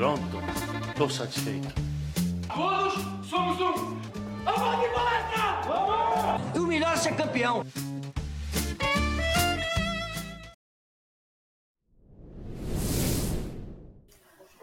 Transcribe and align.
Pronto, 0.00 0.22
tô 0.96 1.10
satisfeito. 1.10 1.68
Todos 2.48 2.94
somos 3.28 3.60
um. 3.60 4.00
Vamos 4.44 4.80
de 4.80 4.94
palestra! 4.94 5.60
Vamos! 5.66 6.58
O 6.58 6.66
melhor 6.66 6.94
é 6.94 6.96
ser 6.96 7.14
campeão. 7.14 7.62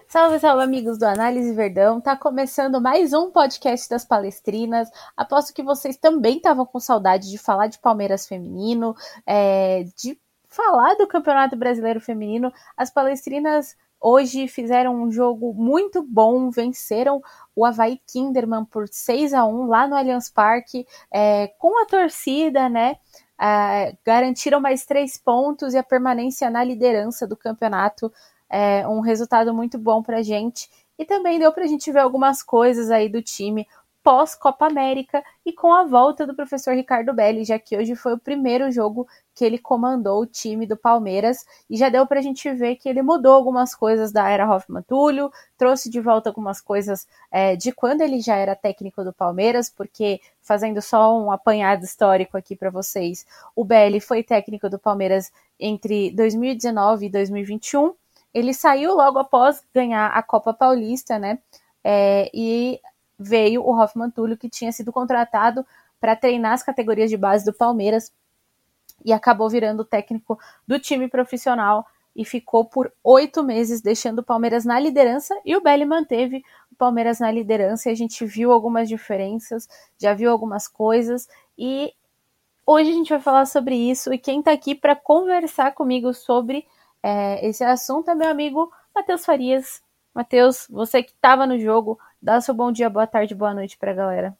Salve, 0.08 0.39
salve, 0.39 0.64
amigos 0.64 0.98
do 0.98 1.04
Análise 1.04 1.54
Verdão. 1.54 2.02
Tá 2.02 2.18
começando 2.18 2.82
mais 2.82 3.14
um 3.14 3.30
podcast 3.30 3.88
das 3.88 4.04
Palestrinas. 4.04 4.90
Aposto 5.16 5.54
que 5.54 5.62
vocês 5.62 5.98
também 5.98 6.38
estavam 6.38 6.66
com 6.66 6.80
saudade 6.80 7.30
de 7.30 7.38
falar 7.38 7.68
de 7.68 7.78
Palmeiras 7.78 8.28
feminino, 8.28 8.96
é, 9.24 9.84
de 9.96 10.20
falar 10.50 10.96
do 10.96 11.06
Campeonato 11.06 11.56
Brasileiro 11.56 12.01
Feminino. 12.01 12.51
As 12.75 12.89
Palestrinas 12.89 13.75
hoje 14.00 14.47
fizeram 14.47 14.96
um 14.96 15.11
jogo 15.11 15.54
muito 15.54 16.04
bom, 16.04 16.50
venceram 16.50 17.21
o 17.55 17.65
Havaí 17.65 18.00
Kinderman 18.05 18.65
por 18.65 18.88
6 18.88 19.33
a 19.33 19.46
1 19.46 19.65
lá 19.68 19.88
no 19.88 19.96
Allianz 19.96 20.29
Parque, 20.29 20.86
é, 21.11 21.47
com 21.60 21.82
a 21.82 21.86
torcida, 21.86 22.69
né? 22.69 22.97
É, 23.39 23.96
garantiram 24.05 24.60
mais 24.60 24.86
três 24.86 25.18
pontos 25.18 25.74
e 25.74 25.78
a 25.78 25.83
permanência 25.83 26.50
na 26.50 26.64
liderança 26.64 27.28
do 27.28 27.38
campeonato 27.38 28.11
é, 28.50 28.88
um 28.88 29.00
resultado 29.00 29.54
muito 29.54 29.78
bom 29.78 30.02
para 30.02 30.24
gente. 30.24 30.69
E 30.97 31.05
também 31.05 31.38
deu 31.38 31.52
para 31.54 31.64
a 31.64 31.68
gente 31.68 31.91
ver 31.91 32.00
algumas 32.00 32.41
coisas 32.41 32.89
aí 32.89 33.08
do 33.08 33.22
time 33.22 33.67
pós-Copa 34.08 34.66
América 34.67 35.22
e 35.45 35.52
com 35.52 35.73
a 35.73 35.84
volta 35.84 36.25
do 36.25 36.34
professor 36.34 36.73
Ricardo 36.73 37.14
Belli, 37.14 37.44
já 37.44 37.59
que 37.59 37.75
hoje 37.75 37.94
foi 37.94 38.14
o 38.14 38.17
primeiro 38.17 38.72
jogo 38.72 39.06
que 39.36 39.44
ele 39.44 39.58
comandou 39.58 40.22
o 40.22 40.25
time 40.25 40.66
do 40.66 40.78
Palmeiras 40.78 41.45
e 41.70 41.75
já 41.75 41.89
deu 41.89 42.08
para 42.08 42.20
a 42.20 42.22
gente 42.22 42.50
ver 42.53 42.78
que 42.78 42.88
ele 42.88 43.02
mudou 43.02 43.33
algumas 43.33 43.75
coisas 43.75 44.09
da 44.13 44.30
era 44.30 44.50
Hoffman 44.50 44.81
Túlio, 44.83 45.30
trouxe 45.58 45.89
de 45.89 46.00
volta 46.00 46.30
algumas 46.30 46.61
coisas 46.61 47.05
é, 47.30 47.58
de 47.58 47.73
quando 47.73 48.00
ele 48.00 48.22
já 48.22 48.38
era 48.38 48.55
técnico 48.55 49.03
do 49.03 49.11
Palmeiras, 49.11 49.69
porque 49.69 50.22
fazendo 50.41 50.81
só 50.81 51.13
um 51.22 51.30
apanhado 51.30 51.83
histórico 51.83 52.38
aqui 52.38 52.55
para 52.55 52.69
vocês, 52.69 53.25
o 53.53 53.66
Belli 53.66 54.00
foi 54.00 54.23
técnico 54.23 54.69
do 54.69 54.80
Palmeiras 54.80 55.33
entre 55.59 56.11
2019 56.11 57.08
e 57.08 57.09
2021 57.09 57.94
ele 58.33 58.53
saiu 58.53 58.95
logo 58.95 59.19
após 59.19 59.61
ganhar 59.75 60.08
a 60.08 60.23
Copa 60.23 60.53
Paulista, 60.53 61.19
né? 61.19 61.39
É, 61.83 62.30
e 62.33 62.80
veio 63.17 63.63
o 63.63 63.71
Hoffman 63.71 64.09
Túlio, 64.09 64.37
que 64.37 64.49
tinha 64.49 64.71
sido 64.71 64.91
contratado 64.91 65.65
para 65.99 66.15
treinar 66.15 66.53
as 66.53 66.63
categorias 66.63 67.09
de 67.09 67.17
base 67.17 67.43
do 67.43 67.53
Palmeiras 67.53 68.11
e 69.03 69.13
acabou 69.13 69.49
virando 69.49 69.85
técnico 69.85 70.39
do 70.67 70.79
time 70.79 71.07
profissional 71.07 71.85
e 72.15 72.25
ficou 72.25 72.65
por 72.65 72.91
oito 73.03 73.43
meses 73.43 73.79
deixando 73.79 74.19
o 74.19 74.23
Palmeiras 74.23 74.65
na 74.65 74.79
liderança 74.79 75.39
e 75.45 75.55
o 75.55 75.61
Belli 75.61 75.85
manteve 75.85 76.43
o 76.71 76.75
Palmeiras 76.75 77.19
na 77.19 77.31
liderança. 77.31 77.89
E 77.89 77.91
a 77.91 77.95
gente 77.95 78.25
viu 78.25 78.51
algumas 78.51 78.89
diferenças, 78.89 79.69
já 79.99 80.15
viu 80.15 80.31
algumas 80.31 80.67
coisas. 80.67 81.29
E 81.55 81.93
hoje 82.65 82.89
a 82.89 82.93
gente 82.93 83.09
vai 83.09 83.19
falar 83.19 83.45
sobre 83.45 83.75
isso. 83.75 84.11
E 84.11 84.17
quem 84.17 84.39
está 84.39 84.51
aqui 84.51 84.73
para 84.73 84.95
conversar 84.95 85.73
comigo 85.75 86.11
sobre 86.11 86.65
é, 87.03 87.47
esse 87.47 87.63
assunto 87.63 88.09
é 88.09 88.15
meu 88.15 88.29
amigo 88.29 88.71
Matheus 88.95 89.23
Farias. 89.23 89.83
Matheus, 90.13 90.65
você 90.71 91.03
que 91.03 91.11
estava 91.11 91.45
no 91.45 91.59
jogo, 91.59 91.99
dá 92.21 92.41
seu 92.41 92.53
bom 92.53 92.71
dia, 92.71 92.89
boa 92.89 93.07
tarde, 93.07 93.35
boa 93.35 93.53
noite 93.53 93.77
para 93.77 93.91
a 93.91 93.95
galera. 93.95 94.37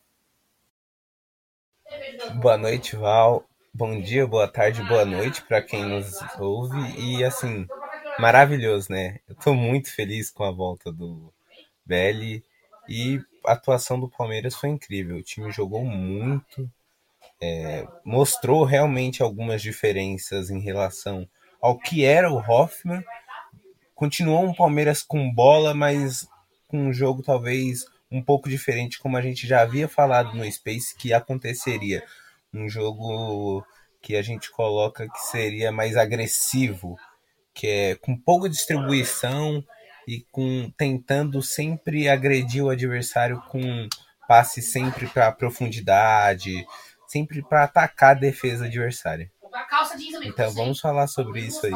Boa 2.36 2.58
noite, 2.58 2.96
Val. 2.96 3.44
Bom 3.74 4.02
dia, 4.02 4.26
boa 4.26 4.48
tarde, 4.48 4.82
boa 4.84 5.06
noite 5.06 5.42
para 5.44 5.62
quem 5.62 5.86
nos 5.86 6.18
ouve. 6.40 6.78
E 7.00 7.24
assim, 7.24 7.68
maravilhoso, 8.20 8.92
né? 8.92 9.20
Eu 9.28 9.34
estou 9.34 9.54
muito 9.54 9.94
feliz 9.94 10.30
com 10.30 10.44
a 10.44 10.52
volta 10.52 10.92
do 10.92 11.32
Belly 11.86 12.44
e 12.90 13.22
a 13.46 13.54
atuação 13.54 14.00
do 14.00 14.10
Palmeiras 14.10 14.56
foi 14.56 14.70
incrível. 14.70 15.18
O 15.18 15.24
time 15.24 15.52
jogou 15.52 15.84
muito, 15.86 16.70
é, 17.42 17.88
mostrou 18.04 18.64
realmente 18.64 19.22
algumas 19.22 19.62
diferenças 19.62 20.50
em 20.50 20.60
relação 20.60 21.28
ao 21.62 21.78
que 21.78 22.04
era 22.04 22.32
o 22.32 22.38
Hoffman. 22.38 23.04
Continuou 23.96 24.44
um 24.44 24.54
Palmeiras 24.54 25.02
com 25.04 25.32
bola, 25.32 25.74
mas 25.74 26.28
com 26.68 26.88
um 26.88 26.94
jogo 26.94 27.24
talvez 27.24 27.86
um 28.12 28.22
pouco 28.22 28.50
diferente, 28.50 29.00
como 29.00 29.18
a 29.18 29.22
gente 29.22 29.48
já 29.48 29.62
havia 29.62 29.88
falado 29.88 30.36
no 30.36 30.50
Space 30.52 30.96
que 30.96 31.14
aconteceria. 31.14 32.04
Um 32.54 32.70
jogo 32.70 33.66
que 34.02 34.16
a 34.16 34.22
gente 34.22 34.50
coloca 34.52 35.08
que 35.10 35.20
seria 35.20 35.72
mais 35.72 35.98
agressivo, 35.98 36.98
que 37.54 37.68
é 37.68 37.96
com 37.96 38.16
pouca 38.16 38.50
distribuição 38.50 39.64
e 40.08 40.22
com 40.32 40.72
tentando 40.78 41.42
sempre 41.42 42.08
agredir 42.08 42.64
o 42.64 42.70
adversário 42.70 43.42
com 43.50 43.88
passe 44.28 44.62
sempre 44.62 45.08
para 45.08 45.32
profundidade, 45.32 46.66
sempre 47.08 47.42
para 47.42 47.64
atacar 47.64 48.12
a 48.12 48.20
defesa 48.20 48.66
adversária. 48.66 49.32
Então 50.24 50.52
vamos 50.52 50.80
falar 50.80 51.08
sobre 51.08 51.42
isso 51.42 51.66
aí. 51.66 51.74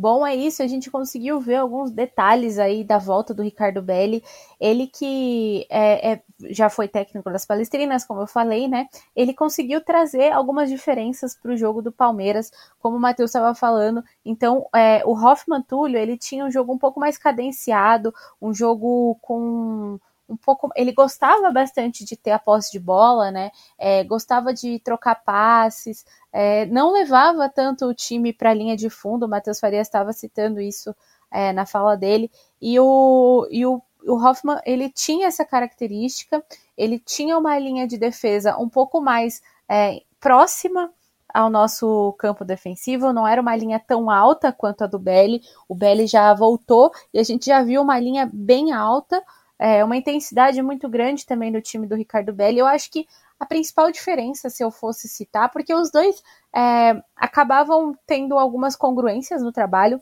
Bom, 0.00 0.24
é 0.24 0.32
isso. 0.32 0.62
A 0.62 0.66
gente 0.68 0.92
conseguiu 0.92 1.40
ver 1.40 1.56
alguns 1.56 1.90
detalhes 1.90 2.56
aí 2.56 2.84
da 2.84 2.98
volta 2.98 3.34
do 3.34 3.42
Ricardo 3.42 3.82
Belli. 3.82 4.22
Ele 4.60 4.86
que 4.86 5.66
é, 5.68 6.12
é, 6.12 6.22
já 6.50 6.70
foi 6.70 6.86
técnico 6.86 7.28
das 7.32 7.44
Palestrinas, 7.44 8.04
como 8.04 8.20
eu 8.20 8.26
falei, 8.28 8.68
né? 8.68 8.86
Ele 9.16 9.34
conseguiu 9.34 9.80
trazer 9.80 10.30
algumas 10.30 10.70
diferenças 10.70 11.34
para 11.34 11.50
o 11.52 11.56
jogo 11.56 11.82
do 11.82 11.90
Palmeiras, 11.90 12.52
como 12.78 12.96
o 12.96 13.00
Matheus 13.00 13.30
estava 13.30 13.52
falando. 13.56 14.04
Então, 14.24 14.68
é, 14.72 15.02
o 15.04 15.14
Hoffman 15.14 15.62
Túlio, 15.62 15.98
ele 15.98 16.16
tinha 16.16 16.44
um 16.44 16.50
jogo 16.50 16.72
um 16.72 16.78
pouco 16.78 17.00
mais 17.00 17.18
cadenciado, 17.18 18.14
um 18.40 18.54
jogo 18.54 19.16
com 19.20 19.98
um 20.28 20.36
pouco. 20.36 20.70
Ele 20.76 20.92
gostava 20.92 21.50
bastante 21.50 22.04
de 22.04 22.16
ter 22.16 22.32
a 22.32 22.38
posse 22.38 22.70
de 22.70 22.78
bola, 22.78 23.30
né? 23.30 23.50
É, 23.78 24.04
gostava 24.04 24.52
de 24.52 24.78
trocar 24.80 25.16
passes, 25.16 26.04
é, 26.32 26.66
não 26.66 26.92
levava 26.92 27.48
tanto 27.48 27.86
o 27.86 27.94
time 27.94 28.32
para 28.32 28.50
a 28.50 28.54
linha 28.54 28.76
de 28.76 28.90
fundo. 28.90 29.26
O 29.26 29.28
Matheus 29.28 29.58
Farias 29.58 29.86
estava 29.86 30.12
citando 30.12 30.60
isso 30.60 30.94
é, 31.30 31.52
na 31.52 31.66
fala 31.66 31.96
dele. 31.96 32.30
E 32.60 32.78
o, 32.78 33.46
e 33.50 33.64
o, 33.66 33.82
o 34.06 34.14
Hoffman 34.14 34.60
ele 34.64 34.90
tinha 34.90 35.26
essa 35.26 35.44
característica, 35.44 36.42
ele 36.76 36.98
tinha 36.98 37.36
uma 37.38 37.58
linha 37.58 37.86
de 37.86 37.96
defesa 37.96 38.56
um 38.58 38.68
pouco 38.68 39.00
mais 39.00 39.42
é, 39.68 40.02
próxima 40.20 40.92
ao 41.32 41.50
nosso 41.50 42.14
campo 42.18 42.44
defensivo, 42.44 43.12
não 43.12 43.28
era 43.28 43.40
uma 43.40 43.54
linha 43.54 43.78
tão 43.78 44.10
alta 44.10 44.50
quanto 44.50 44.82
a 44.82 44.86
do 44.86 44.98
Belli. 44.98 45.42
O 45.68 45.74
Belli 45.74 46.06
já 46.06 46.32
voltou 46.34 46.90
e 47.12 47.18
a 47.18 47.22
gente 47.22 47.46
já 47.46 47.62
viu 47.62 47.82
uma 47.82 48.00
linha 48.00 48.28
bem 48.32 48.72
alta, 48.72 49.22
é, 49.58 49.84
uma 49.84 49.96
intensidade 49.96 50.62
muito 50.62 50.88
grande 50.88 51.26
também 51.26 51.50
do 51.50 51.60
time 51.60 51.86
do 51.86 51.96
Ricardo 51.96 52.32
Belli. 52.32 52.58
Eu 52.58 52.66
acho 52.66 52.90
que 52.90 53.06
a 53.38 53.46
principal 53.46 53.90
diferença, 53.90 54.48
se 54.50 54.62
eu 54.62 54.70
fosse 54.70 55.08
citar, 55.08 55.50
porque 55.50 55.74
os 55.74 55.90
dois 55.90 56.22
é, 56.54 57.02
acabavam 57.16 57.96
tendo 58.06 58.38
algumas 58.38 58.76
congruências 58.76 59.42
no 59.42 59.52
trabalho, 59.52 60.00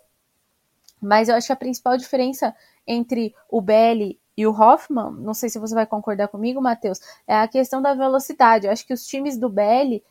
mas 1.00 1.28
eu 1.28 1.34
acho 1.34 1.47
que 1.47 1.53
a 1.53 1.56
principal 1.56 1.97
diferença 1.97 2.55
entre 2.87 3.34
o 3.50 3.61
Belli 3.61 4.19
e 4.37 4.47
o 4.47 4.50
Hoffman, 4.50 5.12
não 5.12 5.34
sei 5.34 5.49
se 5.49 5.59
você 5.59 5.75
vai 5.75 5.87
concordar 5.87 6.28
comigo, 6.28 6.61
Matheus, 6.61 7.00
é 7.27 7.37
a 7.37 7.49
questão 7.49 7.81
da 7.81 7.95
velocidade. 7.95 8.66
Eu 8.66 8.72
acho 8.72 8.87
que 8.87 8.93
os 8.93 9.06
times 9.06 9.39
do 9.39 9.49
Belli, 9.49 10.03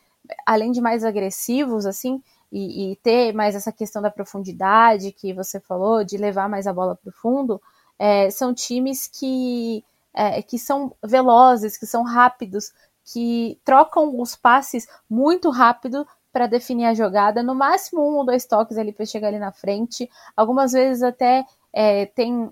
além 0.44 0.72
de 0.72 0.80
mais 0.80 1.04
agressivos, 1.04 1.86
assim, 1.86 2.22
e, 2.50 2.92
e 2.92 2.96
ter 2.96 3.32
mais 3.32 3.54
essa 3.54 3.72
questão 3.72 4.00
da 4.02 4.10
profundidade 4.10 5.12
que 5.12 5.32
você 5.32 5.60
falou, 5.60 6.04
de 6.04 6.16
levar 6.16 6.48
mais 6.48 6.66
a 6.66 6.72
bola 6.72 6.96
para 6.96 7.10
o 7.10 7.12
fundo, 7.12 7.60
é, 7.98 8.30
são 8.30 8.54
times 8.54 9.08
que, 9.08 9.84
é, 10.12 10.42
que 10.42 10.58
são 10.58 10.94
velozes, 11.02 11.76
que 11.76 11.86
são 11.86 12.02
rápidos, 12.02 12.72
que 13.04 13.58
trocam 13.64 14.20
os 14.20 14.34
passes 14.34 14.86
muito 15.08 15.50
rápido 15.50 16.06
para 16.32 16.46
definir 16.46 16.84
a 16.84 16.94
jogada, 16.94 17.42
no 17.42 17.54
máximo 17.54 18.02
um 18.02 18.16
ou 18.16 18.26
dois 18.26 18.44
toques 18.44 18.76
ali 18.76 18.92
para 18.92 19.06
chegar 19.06 19.28
ali 19.28 19.38
na 19.38 19.52
frente. 19.52 20.10
Algumas 20.36 20.72
vezes 20.72 21.02
até 21.02 21.46
é, 21.72 22.06
tem 22.06 22.50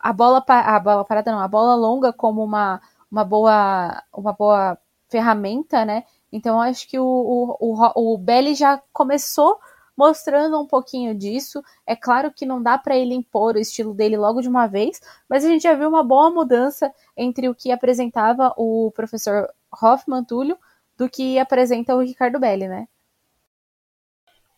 a 0.00 0.12
bola 0.12 0.44
a 0.46 0.78
bola 0.78 1.04
parada 1.04 1.32
não, 1.32 1.40
a 1.40 1.48
bola 1.48 1.74
longa 1.74 2.12
como 2.12 2.44
uma, 2.44 2.80
uma 3.10 3.24
boa 3.24 4.02
uma 4.12 4.32
boa 4.32 4.78
ferramenta, 5.08 5.84
né? 5.84 6.04
Então 6.30 6.60
acho 6.60 6.88
que 6.88 6.98
o, 6.98 7.04
o, 7.04 7.56
o, 7.60 8.14
o 8.14 8.18
Belly 8.18 8.54
já 8.54 8.80
começou 8.92 9.58
mostrando 9.96 10.60
um 10.60 10.66
pouquinho 10.66 11.14
disso. 11.14 11.62
É 11.86 11.94
claro 11.94 12.32
que 12.32 12.46
não 12.46 12.62
dá 12.62 12.76
para 12.76 12.96
ele 12.96 13.14
impor 13.14 13.56
o 13.56 13.60
estilo 13.60 13.94
dele 13.94 14.16
logo 14.16 14.40
de 14.40 14.48
uma 14.48 14.66
vez, 14.66 15.00
mas 15.28 15.44
a 15.44 15.48
gente 15.48 15.62
já 15.62 15.74
viu 15.74 15.88
uma 15.88 16.02
boa 16.02 16.30
mudança 16.30 16.92
entre 17.16 17.48
o 17.48 17.54
que 17.54 17.70
apresentava 17.70 18.52
o 18.56 18.90
professor 18.94 19.48
Hoffman 19.82 20.24
Túlio 20.24 20.58
do 20.96 21.08
que 21.08 21.38
apresenta 21.38 21.94
o 21.94 22.00
Ricardo 22.00 22.38
Belli, 22.38 22.68
né? 22.68 22.86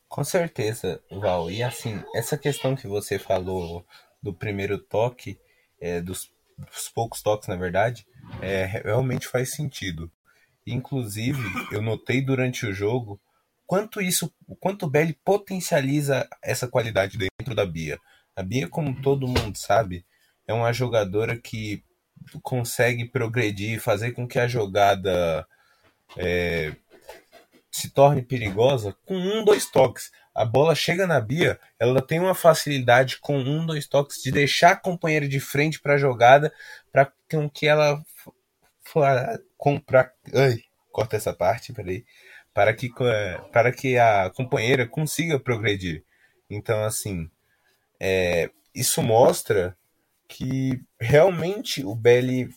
Com 0.09 0.23
certeza, 0.23 1.03
Val. 1.11 1.51
E 1.51 1.63
assim, 1.63 2.03
essa 2.15 2.39
questão 2.39 2.77
que 2.77 2.87
você 2.87 3.19
falou 3.19 3.85
do 4.23 4.33
primeiro 4.33 4.79
toque, 4.79 5.39
é, 5.81 6.01
dos, 6.01 6.33
dos, 6.57 6.89
poucos 6.89 7.23
toques, 7.23 7.49
na 7.49 7.57
verdade, 7.57 8.07
é, 8.41 8.65
realmente 8.65 9.27
faz 9.27 9.53
sentido. 9.55 10.11
Inclusive, 10.67 11.43
eu 11.71 11.83
notei 11.83 12.21
durante 12.21 12.67
o 12.67 12.73
jogo 12.73 13.21
quanto 13.67 14.01
isso, 14.01 14.33
quanto 14.61 14.87
o 14.87 14.91
Belly 14.91 15.19
potencializa 15.25 16.29
essa 16.43 16.69
qualidade 16.69 17.19
dentro 17.19 17.55
da 17.55 17.67
Bia. 17.67 17.99
A 18.35 18.43
Bia, 18.43 18.69
como 18.69 19.01
todo 19.01 19.27
mundo 19.27 19.57
sabe, 19.57 20.05
é 20.47 20.53
uma 20.53 20.73
jogadora 20.73 21.37
que 21.37 21.83
consegue 22.43 23.05
progredir, 23.07 23.81
fazer 23.81 24.13
com 24.13 24.27
que 24.27 24.39
a 24.39 24.49
jogada 24.49 25.47
é, 26.17 26.75
se 27.71 27.91
torne 27.91 28.23
perigosa 28.23 28.97
com 29.05 29.17
um, 29.17 29.45
dois 29.45 29.71
toques. 29.71 30.11
A 30.35 30.45
bola 30.45 30.75
chega 30.75 31.07
na 31.07 31.21
Bia, 31.21 31.59
ela 31.79 32.01
tem 32.01 32.21
uma 32.21 32.35
facilidade 32.35 33.19
com 33.19 33.39
um, 33.39 33.65
dois 33.65 33.87
toques 33.87 34.23
de 34.23 34.31
deixar 34.31 34.73
a 34.73 34.77
companheira 34.77 35.29
de 35.29 35.41
frente 35.41 35.81
para 35.81 35.95
a 35.95 35.99
jogada, 35.99 36.53
para 36.93 37.11
que 37.53 37.67
ela 37.67 38.03
comprar. 39.57 40.13
Ai, 40.35 40.63
corta 40.93 41.17
essa 41.17 41.33
parte, 41.33 41.73
peraí. 41.73 42.05
Para 42.57 42.73
que, 42.73 42.91
para 43.53 43.71
que 43.71 43.99
a 43.99 44.31
companheira 44.31 44.89
consiga 44.89 45.39
progredir. 45.39 46.03
Então, 46.49 46.83
assim, 46.85 47.31
é, 48.01 48.49
isso 48.75 49.03
mostra 49.03 49.77
que 50.27 50.81
realmente 50.99 51.85
o 51.85 51.95
Belly 51.95 52.49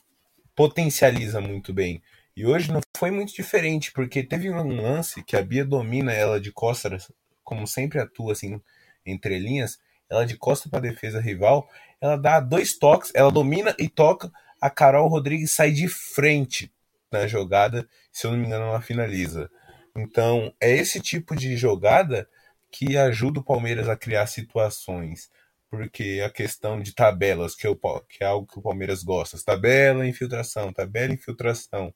potencializa 0.56 1.42
muito 1.42 1.74
bem. 1.74 2.02
E 2.34 2.46
hoje 2.46 2.72
não 2.72 2.80
foi 2.96 3.12
muito 3.12 3.34
diferente, 3.34 3.92
porque 3.92 4.24
teve 4.24 4.50
um 4.50 4.82
lance 4.82 5.22
que 5.22 5.36
a 5.36 5.44
Bia 5.44 5.66
domina 5.66 6.14
ela 6.14 6.40
de 6.40 6.54
costas, 6.54 7.12
como 7.44 7.68
sempre 7.68 8.00
atua 8.00 8.32
assim, 8.32 8.62
entre 9.06 9.38
linhas, 9.38 9.82
ela 10.10 10.26
de 10.26 10.38
costas 10.38 10.72
para 10.72 10.80
defesa 10.80 11.20
rival, 11.20 11.70
ela 12.00 12.16
dá 12.16 12.40
dois 12.40 12.78
toques, 12.78 13.12
ela 13.14 13.30
domina 13.30 13.76
e 13.78 13.90
toca, 13.90 14.32
a 14.62 14.70
Carol 14.70 15.10
Rodrigues 15.10 15.52
sai 15.52 15.72
de 15.72 15.90
frente 15.90 16.72
na 17.12 17.28
jogada, 17.28 17.86
se 18.14 18.26
eu 18.26 18.32
não 18.32 18.40
me 18.40 18.46
engano 18.46 18.64
ela 18.64 18.80
finaliza. 18.80 19.52
Então, 19.96 20.54
é 20.60 20.72
esse 20.72 21.00
tipo 21.00 21.36
de 21.36 21.58
jogada 21.58 22.28
que 22.72 22.98
ajuda 22.98 23.40
o 23.40 23.44
Palmeiras 23.44 23.90
a 23.90 23.96
criar 23.96 24.28
situações 24.28 25.30
porque 25.70 26.22
a 26.26 26.30
questão 26.30 26.82
de 26.82 26.94
tabelas, 26.94 27.56
que, 27.56 27.68
eu, 27.68 27.80
que 28.10 28.24
é 28.24 28.28
algo 28.28 28.48
que 28.48 28.58
o 28.58 28.62
Palmeiras 28.62 29.04
gosta, 29.04 29.38
tabela, 29.46 30.08
infiltração, 30.08 30.74
tabela, 30.74 31.14
infiltração. 31.14 31.94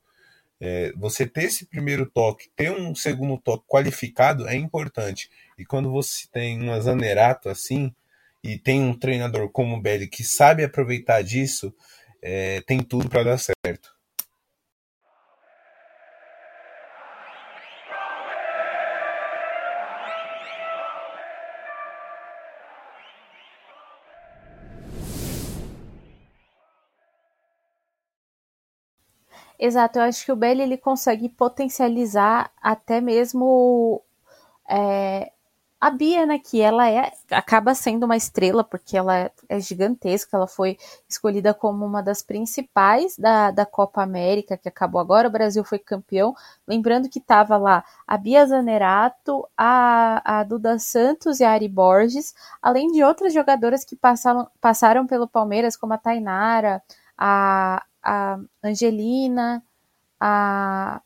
É, 0.61 0.93
você 0.95 1.25
ter 1.27 1.45
esse 1.45 1.65
primeiro 1.65 2.05
toque, 2.05 2.49
ter 2.55 2.71
um 2.71 2.93
segundo 2.95 3.37
toque 3.37 3.65
qualificado 3.67 4.47
é 4.47 4.55
importante. 4.55 5.29
E 5.57 5.65
quando 5.65 5.91
você 5.91 6.27
tem 6.31 6.61
uma 6.61 6.79
Zanerato 6.79 7.49
assim, 7.49 7.93
e 8.43 8.57
tem 8.57 8.81
um 8.81 8.97
treinador 8.97 9.49
como 9.49 9.75
o 9.75 9.81
Belli 9.81 10.07
que 10.07 10.23
sabe 10.23 10.63
aproveitar 10.63 11.23
disso, 11.23 11.73
é, 12.21 12.61
tem 12.61 12.79
tudo 12.83 13.09
para 13.09 13.23
dar 13.23 13.37
certo. 13.37 13.52
Exato, 29.65 29.97
eu 29.97 30.03
acho 30.03 30.25
que 30.25 30.31
o 30.31 30.35
Bailey 30.35 30.63
ele 30.65 30.77
consegue 30.77 31.29
potencializar 31.29 32.51
até 32.61 32.99
mesmo 32.99 34.03
é, 34.69 35.31
a 35.79 35.89
Bia, 35.89 36.25
né, 36.25 36.37
que 36.37 36.59
ela 36.59 36.89
é, 36.89 37.13
acaba 37.31 37.73
sendo 37.73 38.03
uma 38.03 38.17
estrela, 38.17 38.61
porque 38.61 38.97
ela 38.97 39.31
é 39.47 39.59
gigantesca, 39.61 40.35
ela 40.35 40.47
foi 40.47 40.77
escolhida 41.07 41.53
como 41.53 41.85
uma 41.85 42.03
das 42.03 42.21
principais 42.21 43.17
da, 43.17 43.51
da 43.51 43.65
Copa 43.65 44.03
América, 44.03 44.57
que 44.57 44.67
acabou 44.67 44.99
agora, 44.99 45.29
o 45.29 45.31
Brasil 45.31 45.63
foi 45.63 45.79
campeão, 45.79 46.35
lembrando 46.67 47.07
que 47.07 47.19
estava 47.19 47.55
lá 47.55 47.85
a 48.05 48.17
Bia 48.17 48.45
Zanerato, 48.45 49.47
a, 49.57 50.39
a 50.39 50.43
Duda 50.43 50.77
Santos 50.77 51.39
e 51.39 51.45
a 51.45 51.51
Ari 51.51 51.69
Borges, 51.69 52.35
além 52.61 52.91
de 52.91 53.01
outras 53.01 53.33
jogadoras 53.33 53.85
que 53.85 53.95
passaram, 53.95 54.45
passaram 54.59 55.07
pelo 55.07 55.25
Palmeiras, 55.25 55.77
como 55.77 55.93
a 55.93 55.97
Tainara, 55.97 56.83
a, 57.17 57.81
a 58.03 58.39
Angelina, 58.63 59.63
a 60.19 61.01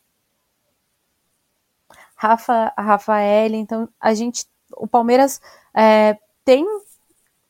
Rafa, 2.16 2.74
a 2.76 2.98
então 3.50 3.88
a 4.00 4.14
gente, 4.14 4.48
o 4.76 4.88
Palmeiras 4.88 5.40
é, 5.74 6.18
tem 6.44 6.66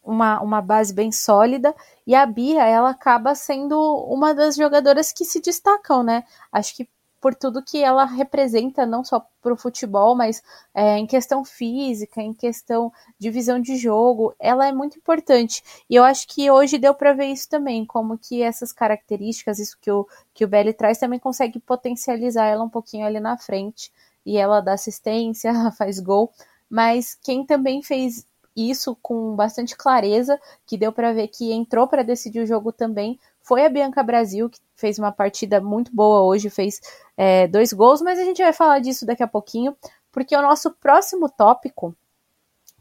uma, 0.04 0.42
uma 0.42 0.62
base 0.62 0.94
bem 0.94 1.12
sólida 1.12 1.74
e 2.06 2.14
a 2.16 2.26
Bia 2.26 2.66
ela 2.66 2.90
acaba 2.90 3.34
sendo 3.36 3.78
uma 4.10 4.34
das 4.34 4.56
jogadoras 4.56 5.12
que 5.12 5.26
se 5.26 5.42
destacam, 5.42 6.04
né? 6.04 6.24
Acho 6.52 6.76
que 6.76 6.90
por 7.28 7.36
tudo 7.36 7.62
que 7.62 7.84
ela 7.84 8.06
representa, 8.06 8.86
não 8.86 9.04
só 9.04 9.20
para 9.42 9.52
o 9.52 9.58
futebol, 9.58 10.16
mas 10.16 10.42
é, 10.74 10.98
em 10.98 11.06
questão 11.06 11.44
física, 11.44 12.22
em 12.22 12.34
questão 12.34 12.90
de 13.20 13.30
visão 13.30 13.60
de 13.60 13.76
jogo, 13.76 14.34
ela 14.40 14.66
é 14.66 14.72
muito 14.72 14.98
importante. 14.98 15.62
E 15.90 15.96
eu 15.96 16.06
acho 16.06 16.26
que 16.26 16.50
hoje 16.50 16.78
deu 16.78 16.94
para 16.94 17.12
ver 17.12 17.26
isso 17.26 17.50
também, 17.50 17.86
como 17.86 18.18
que 18.18 18.42
essas 18.42 18.72
características, 18.72 19.60
isso 19.60 19.78
que 19.82 19.92
o, 19.92 20.08
que 20.34 20.46
o 20.46 20.48
Belly 20.48 20.72
traz, 20.72 21.00
também 21.00 21.20
consegue 21.20 21.60
potencializar 21.60 22.46
ela 22.46 22.64
um 22.64 22.70
pouquinho 22.70 23.06
ali 23.06 23.20
na 23.20 23.38
frente. 23.38 23.92
E 24.26 24.38
ela 24.38 24.62
dá 24.62 24.72
assistência, 24.72 25.52
faz 25.78 26.00
gol. 26.00 26.32
Mas 26.70 27.14
quem 27.22 27.46
também 27.46 27.84
fez 27.84 28.26
isso 28.56 28.98
com 29.02 29.36
bastante 29.36 29.76
clareza, 29.76 30.40
que 30.66 30.78
deu 30.78 30.94
para 30.94 31.12
ver 31.12 31.28
que 31.28 31.52
entrou 31.52 31.90
para 31.90 32.04
decidir 32.06 32.40
o 32.40 32.48
jogo 32.48 32.72
também, 32.72 33.20
foi 33.48 33.66
a 33.66 33.70
Bianca 33.70 34.04
Brasil, 34.04 34.50
que 34.50 34.60
fez 34.76 35.00
uma 35.00 35.12
partida 35.12 35.62
muito 35.62 35.96
boa 35.96 36.22
hoje, 36.22 36.50
fez 36.50 36.82
é, 37.16 37.48
dois 37.48 37.72
gols, 37.72 38.02
mas 38.02 38.20
a 38.20 38.26
gente 38.26 38.44
vai 38.44 38.52
falar 38.52 38.80
disso 38.80 39.06
daqui 39.06 39.24
a 39.24 39.28
pouquinho, 39.28 39.76
porque 40.12 40.36
o 40.36 40.42
nosso 40.42 40.72
próximo 40.72 41.30
tópico 41.30 41.96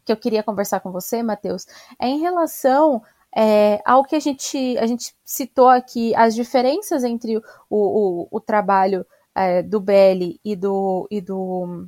que 0.03 0.11
eu 0.11 0.17
queria 0.17 0.43
conversar 0.43 0.81
com 0.81 0.91
você, 0.91 1.23
Matheus, 1.23 1.65
é 1.97 2.07
em 2.07 2.19
relação 2.19 3.01
é, 3.33 3.81
ao 3.85 4.03
que 4.03 4.15
a 4.15 4.19
gente, 4.19 4.77
a 4.77 4.85
gente 4.85 5.15
citou 5.23 5.69
aqui, 5.69 6.13
as 6.15 6.35
diferenças 6.35 7.05
entre 7.05 7.37
o, 7.37 7.41
o, 7.69 8.27
o 8.29 8.39
trabalho 8.41 9.05
é, 9.33 9.63
do 9.63 9.79
BL 9.79 10.37
e 10.43 10.53
do, 10.53 11.07
e 11.09 11.21
do, 11.21 11.87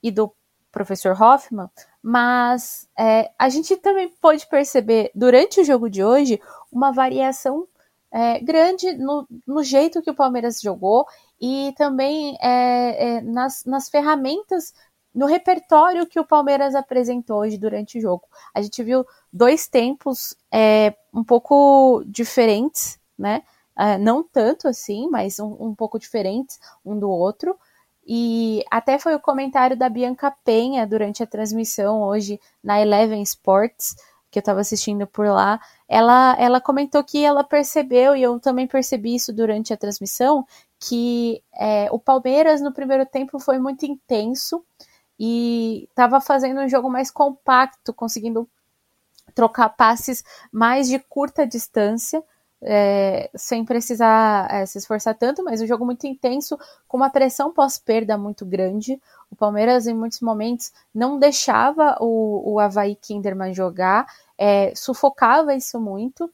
e 0.00 0.10
do 0.12 0.32
professor 0.70 1.20
Hoffman, 1.20 1.68
mas 2.00 2.88
é, 2.98 3.30
a 3.36 3.48
gente 3.48 3.76
também 3.76 4.08
pode 4.20 4.46
perceber 4.46 5.10
durante 5.14 5.60
o 5.60 5.64
jogo 5.64 5.90
de 5.90 6.04
hoje 6.04 6.40
uma 6.70 6.92
variação 6.92 7.66
é, 8.12 8.38
grande 8.40 8.92
no, 8.92 9.26
no, 9.46 9.64
jeito 9.64 10.02
que 10.02 10.10
o 10.10 10.14
Palmeiras 10.14 10.60
jogou 10.60 11.06
e 11.40 11.72
também 11.78 12.36
é, 12.42 13.16
é, 13.16 13.20
nas, 13.22 13.64
nas 13.64 13.88
ferramentas, 13.88 14.74
no 15.14 15.26
repertório 15.26 16.06
que 16.06 16.20
o 16.20 16.24
Palmeiras 16.24 16.74
apresentou 16.74 17.40
hoje 17.40 17.56
durante 17.56 17.98
o 17.98 18.00
jogo. 18.00 18.24
A 18.54 18.60
gente 18.60 18.82
viu 18.82 19.06
dois 19.32 19.66
tempos 19.66 20.36
é, 20.52 20.94
um 21.12 21.24
pouco 21.24 22.04
diferentes, 22.06 22.98
né? 23.18 23.42
É, 23.74 23.96
não 23.96 24.22
tanto 24.22 24.68
assim, 24.68 25.08
mas 25.10 25.40
um, 25.40 25.56
um 25.58 25.74
pouco 25.74 25.98
diferentes 25.98 26.60
um 26.84 26.98
do 26.98 27.10
outro. 27.10 27.58
E 28.06 28.62
até 28.70 28.98
foi 28.98 29.14
o 29.14 29.20
comentário 29.20 29.76
da 29.76 29.88
Bianca 29.88 30.30
Penha 30.44 30.86
durante 30.86 31.22
a 31.22 31.26
transmissão 31.26 32.02
hoje 32.02 32.38
na 32.62 32.80
Eleven 32.80 33.22
Sports, 33.22 33.96
que 34.30 34.38
eu 34.38 34.40
estava 34.40 34.60
assistindo 34.60 35.06
por 35.06 35.26
lá, 35.26 35.60
ela, 35.92 36.34
ela 36.38 36.58
comentou 36.58 37.04
que 37.04 37.22
ela 37.22 37.44
percebeu, 37.44 38.16
e 38.16 38.22
eu 38.22 38.40
também 38.40 38.66
percebi 38.66 39.14
isso 39.14 39.30
durante 39.30 39.74
a 39.74 39.76
transmissão, 39.76 40.46
que 40.80 41.42
é, 41.54 41.86
o 41.92 41.98
Palmeiras 41.98 42.62
no 42.62 42.72
primeiro 42.72 43.04
tempo 43.04 43.38
foi 43.38 43.58
muito 43.58 43.84
intenso 43.84 44.64
e 45.20 45.86
estava 45.90 46.18
fazendo 46.18 46.62
um 46.62 46.68
jogo 46.68 46.88
mais 46.88 47.10
compacto, 47.10 47.92
conseguindo 47.92 48.48
trocar 49.34 49.68
passes 49.68 50.24
mais 50.50 50.88
de 50.88 50.98
curta 50.98 51.46
distância, 51.46 52.24
é, 52.62 53.28
sem 53.34 53.64
precisar 53.64 54.48
é, 54.50 54.64
se 54.64 54.78
esforçar 54.78 55.16
tanto, 55.16 55.42
mas 55.42 55.60
um 55.60 55.66
jogo 55.66 55.84
muito 55.84 56.06
intenso, 56.06 56.58
com 56.86 56.96
uma 56.96 57.10
pressão 57.10 57.52
pós-perda 57.52 58.16
muito 58.16 58.46
grande. 58.46 59.00
O 59.30 59.36
Palmeiras, 59.36 59.86
em 59.86 59.94
muitos 59.94 60.20
momentos, 60.20 60.72
não 60.94 61.18
deixava 61.18 61.96
o, 62.00 62.54
o 62.54 62.60
Havaí 62.60 62.94
Kinderman 62.94 63.52
jogar, 63.52 64.06
é, 64.38 64.72
sufocava 64.74 65.54
isso 65.54 65.80
muito, 65.80 66.30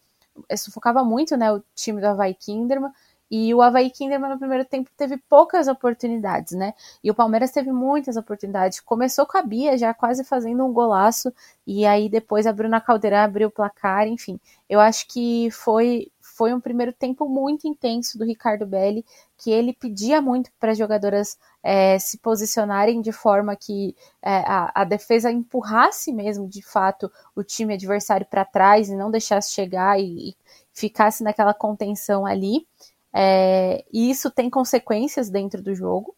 é, 0.49 0.56
sufocava 0.56 1.02
muito 1.02 1.37
né, 1.37 1.52
o 1.52 1.62
time 1.75 2.00
do 2.00 2.06
Havaí 2.06 2.35
Kinderman, 2.35 2.92
e 3.30 3.54
o 3.54 3.61
Havaí 3.61 3.90
Kinderman 3.90 4.30
no 4.30 4.38
primeiro 4.38 4.64
tempo 4.64 4.90
teve 4.97 5.18
poucas 5.18 5.68
oportunidades, 5.68 6.52
né? 6.54 6.73
E 7.04 7.11
o 7.11 7.14
Palmeiras 7.14 7.50
teve 7.50 7.70
muitas 7.70 8.16
oportunidades. 8.16 8.80
Começou 8.80 9.26
com 9.26 9.37
a 9.37 9.42
Bia 9.42 9.76
já 9.76 9.92
quase 9.92 10.25
fazendo 10.25 10.64
um 10.64 10.73
golaço, 10.73 11.32
e 11.66 11.85
aí 11.85 12.08
depois 12.08 12.47
a 12.47 12.52
Bruna 12.52 12.80
Caldeirão 12.80 13.18
abriu 13.18 13.49
o 13.49 13.50
placar, 13.50 14.06
enfim. 14.08 14.40
Eu 14.68 14.80
acho 14.80 15.06
que 15.08 15.50
foi 15.50 16.11
foi 16.38 16.54
um 16.54 16.61
primeiro 16.61 16.92
tempo 16.92 17.28
muito 17.28 17.66
intenso 17.66 18.16
do 18.16 18.25
Ricardo 18.25 18.64
Belli, 18.64 19.04
que 19.37 19.50
ele 19.50 19.73
pedia 19.73 20.23
muito 20.23 20.52
para 20.61 20.71
as 20.71 20.78
jogadoras 20.78 21.37
é, 21.64 21.99
se 21.99 22.16
posicionarem 22.18 23.00
de 23.00 23.11
forma 23.11 23.57
que 23.57 23.97
é, 24.23 24.37
a, 24.47 24.71
a, 24.73 24.85
defesa 24.85 25.33
empurrasse 25.33 26.12
mesmo, 26.12 26.49
de 26.49 26.62
fato, 26.62 27.11
o 27.35 27.42
time 27.42 27.75
adversário 27.75 28.25
para 28.25 28.45
trás 28.45 28.88
e 28.88 28.95
não 28.95 29.11
deixasse 29.11 29.52
chegar 29.52 29.99
e, 29.99 30.28
e 30.28 30.37
ficasse 30.73 31.25
naquela 31.25 31.52
contenção 31.52 32.25
ali. 32.25 32.64
É, 33.12 33.85
e 33.92 34.09
isso 34.09 34.30
tem 34.30 34.49
consequências 34.49 35.28
dentro 35.28 35.61
do 35.61 35.75
jogo. 35.75 36.14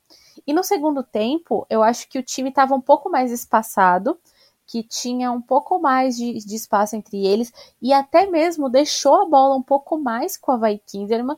E 0.46 0.52
no 0.52 0.62
segundo 0.62 1.02
tempo, 1.02 1.66
eu 1.70 1.82
acho 1.82 2.06
que 2.10 2.18
o 2.18 2.22
time 2.22 2.50
estava 2.50 2.74
um 2.74 2.80
pouco 2.80 3.08
mais 3.08 3.32
espaçado, 3.32 4.18
que 4.70 4.84
tinha 4.84 5.32
um 5.32 5.42
pouco 5.42 5.80
mais 5.80 6.16
de, 6.16 6.32
de, 6.34 6.54
espaço 6.54 6.94
entre 6.94 7.26
eles 7.26 7.52
e 7.82 7.92
até 7.92 8.26
mesmo 8.26 8.70
deixou 8.70 9.22
a 9.22 9.28
bola 9.28 9.56
um 9.56 9.62
pouco 9.62 9.98
mais 9.98 10.36
com 10.36 10.52
a 10.52 10.54
Havaí 10.54 10.78
Kinderman. 10.78 11.36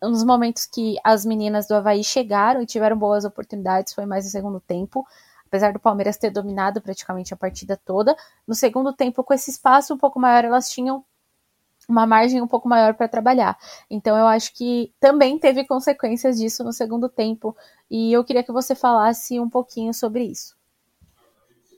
Nos 0.00 0.24
momentos 0.24 0.64
que 0.64 0.96
as 1.04 1.26
meninas 1.26 1.66
do 1.68 1.74
Havaí 1.74 2.02
chegaram 2.02 2.62
e 2.62 2.66
tiveram 2.66 2.96
boas 2.96 3.26
oportunidades, 3.26 3.92
foi 3.92 4.06
mais 4.06 4.24
no 4.24 4.30
segundo 4.30 4.58
tempo. 4.58 5.06
Apesar 5.46 5.74
do 5.74 5.78
Palmeiras 5.78 6.16
ter 6.16 6.30
dominado 6.30 6.80
praticamente 6.80 7.34
a 7.34 7.36
partida 7.36 7.78
toda, 7.84 8.16
no 8.46 8.54
segundo 8.54 8.90
tempo, 8.90 9.22
com 9.22 9.34
esse 9.34 9.50
espaço 9.50 9.92
um 9.92 9.98
pouco 9.98 10.18
maior, 10.18 10.42
elas 10.42 10.70
tinham 10.70 11.04
uma 11.86 12.06
margem 12.06 12.40
um 12.40 12.48
pouco 12.48 12.66
maior 12.66 12.94
para 12.94 13.06
trabalhar. 13.06 13.58
Então 13.90 14.16
eu 14.16 14.26
acho 14.26 14.54
que 14.54 14.90
também 14.98 15.38
teve 15.38 15.66
consequências 15.66 16.38
disso 16.38 16.64
no 16.64 16.72
segundo 16.72 17.06
tempo 17.06 17.54
e 17.90 18.14
eu 18.14 18.24
queria 18.24 18.42
que 18.42 18.50
você 18.50 18.74
falasse 18.74 19.38
um 19.38 19.50
pouquinho 19.50 19.92
sobre 19.92 20.24
isso. 20.24 20.56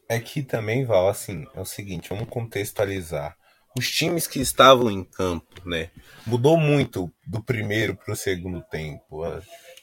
É 0.08 0.18
que 0.18 0.42
também, 0.42 0.84
Val, 0.84 1.08
assim, 1.08 1.46
é 1.54 1.60
o 1.60 1.64
seguinte, 1.66 2.08
vamos 2.08 2.28
contextualizar. 2.28 3.36
Os 3.76 3.90
times 3.90 4.26
que 4.26 4.40
estavam 4.40 4.90
em 4.90 5.04
campo, 5.04 5.68
né, 5.68 5.90
mudou 6.26 6.56
muito 6.56 7.12
do 7.26 7.42
primeiro 7.42 7.94
para 7.94 8.12
o 8.12 8.16
segundo 8.16 8.62
tempo. 8.62 9.22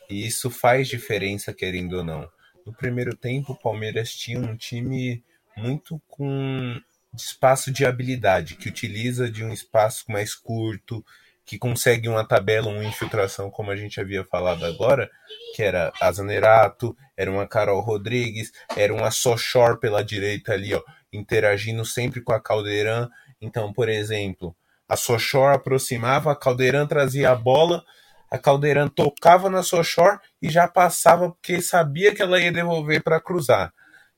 E 0.09 0.25
isso 0.25 0.49
faz 0.49 0.87
diferença, 0.87 1.53
querendo 1.53 1.97
ou 1.97 2.03
não. 2.03 2.27
No 2.65 2.73
primeiro 2.73 3.15
tempo, 3.15 3.53
o 3.53 3.55
Palmeiras 3.55 4.13
tinha 4.15 4.39
um 4.39 4.57
time 4.57 5.23
muito 5.55 6.01
com 6.07 6.81
espaço 7.15 7.71
de 7.71 7.85
habilidade, 7.85 8.55
que 8.55 8.67
utiliza 8.67 9.29
de 9.29 9.43
um 9.43 9.53
espaço 9.53 10.05
mais 10.09 10.33
curto, 10.33 11.05
que 11.45 11.59
consegue 11.59 12.09
uma 12.09 12.27
tabela, 12.27 12.69
uma 12.69 12.83
infiltração, 12.83 13.51
como 13.51 13.69
a 13.69 13.75
gente 13.75 13.99
havia 14.01 14.25
falado 14.25 14.65
agora, 14.65 15.09
que 15.55 15.61
era 15.61 15.93
a 16.01 16.11
Zanerato, 16.11 16.97
era 17.15 17.29
uma 17.29 17.47
Carol 17.47 17.81
Rodrigues, 17.81 18.51
era 18.75 18.93
uma 18.93 19.11
Sochor 19.11 19.77
pela 19.77 20.03
direita 20.03 20.53
ali, 20.53 20.73
ó, 20.73 20.81
interagindo 21.13 21.85
sempre 21.85 22.21
com 22.21 22.33
a 22.33 22.41
Caldeirão. 22.41 23.09
Então, 23.39 23.71
por 23.71 23.87
exemplo, 23.87 24.55
a 24.89 24.97
Sochor 24.97 25.53
aproximava, 25.53 26.31
a 26.31 26.35
Caldeirão 26.35 26.87
trazia 26.87 27.29
a 27.29 27.35
bola, 27.35 27.83
a 28.31 28.39
Caldeirão 28.39 28.89
tocava 28.89 29.47
na 29.47 29.61
Sochor 29.61 30.19
e 30.41 30.49
já 30.49 30.67
passava 30.67 31.29
porque 31.29 31.61
sabia 31.61 32.13
que 32.13 32.23
ela 32.23 32.39
ia 32.39 32.51
devolver 32.51 33.03
para 33.03 33.21
cruzar. 33.21 33.71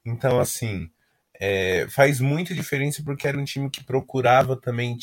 Então, 0.06 0.40
assim, 0.40 0.90
é, 1.38 1.86
faz 1.90 2.22
muita 2.22 2.56
diferença 2.56 3.04
porque 3.04 3.28
era 3.28 3.38
um 3.38 3.44
time 3.44 3.70
que 3.70 3.84
procurava 3.84 4.56
também, 4.56 4.98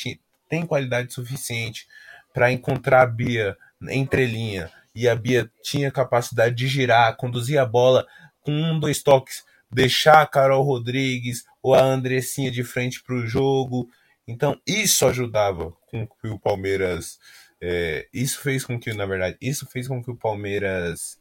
tem 0.48 0.66
qualidade 0.66 1.12
suficiente 1.12 1.86
para 2.34 2.52
encontrar 2.52 3.02
a 3.02 3.06
Bia 3.06 3.56
entre 3.88 4.26
linha 4.26 4.70
e 4.92 5.08
a 5.08 5.14
Bia 5.14 5.48
tinha 5.62 5.90
capacidade 5.90 6.54
de 6.54 6.66
girar, 6.66 7.16
conduzir 7.16 7.58
a 7.58 7.64
bola 7.64 8.04
com 8.40 8.52
um, 8.52 8.78
dois 8.78 9.02
toques, 9.02 9.44
deixar 9.70 10.20
a 10.20 10.26
Carol 10.26 10.64
Rodrigues 10.64 11.44
ou 11.62 11.74
a 11.74 11.80
Andressinha 11.80 12.50
de 12.50 12.64
frente 12.64 13.02
para 13.02 13.14
o 13.14 13.26
jogo. 13.26 13.88
Então 14.26 14.60
isso 14.66 15.06
ajudava 15.06 15.72
com 15.86 16.06
que 16.06 16.26
o 16.26 16.38
Palmeiras, 16.38 17.20
é, 17.60 18.08
isso 18.12 18.40
fez 18.40 18.64
com 18.64 18.78
que, 18.78 18.92
na 18.92 19.06
verdade, 19.06 19.36
isso 19.40 19.64
fez 19.66 19.86
com 19.86 20.02
que 20.02 20.10
o 20.10 20.16
Palmeiras 20.16 21.18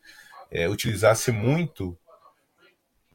é, 0.51 0.67
utilizasse 0.67 1.31
muito 1.31 1.97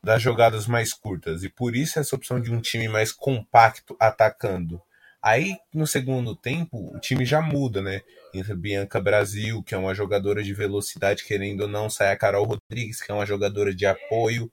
das 0.02 0.22
jogadas 0.22 0.68
mais 0.68 0.94
curtas 0.94 1.42
e 1.42 1.48
por 1.48 1.74
isso 1.74 1.98
essa 1.98 2.14
opção 2.14 2.40
de 2.40 2.52
um 2.52 2.60
time 2.60 2.88
mais 2.88 3.10
compacto 3.10 3.96
atacando. 3.98 4.80
Aí 5.22 5.56
no 5.74 5.86
segundo 5.86 6.34
tempo 6.34 6.94
o 6.94 7.00
time 7.00 7.24
já 7.24 7.40
muda, 7.40 7.82
né? 7.82 8.02
Entra 8.32 8.54
Bianca 8.54 9.00
Brasil, 9.00 9.62
que 9.62 9.74
é 9.74 9.78
uma 9.78 9.94
jogadora 9.94 10.42
de 10.42 10.54
velocidade, 10.54 11.24
querendo 11.24 11.62
ou 11.62 11.68
não, 11.68 11.90
sai 11.90 12.12
a 12.12 12.16
Carol 12.16 12.44
Rodrigues, 12.44 13.00
que 13.00 13.10
é 13.10 13.14
uma 13.14 13.26
jogadora 13.26 13.74
de 13.74 13.84
apoio. 13.84 14.50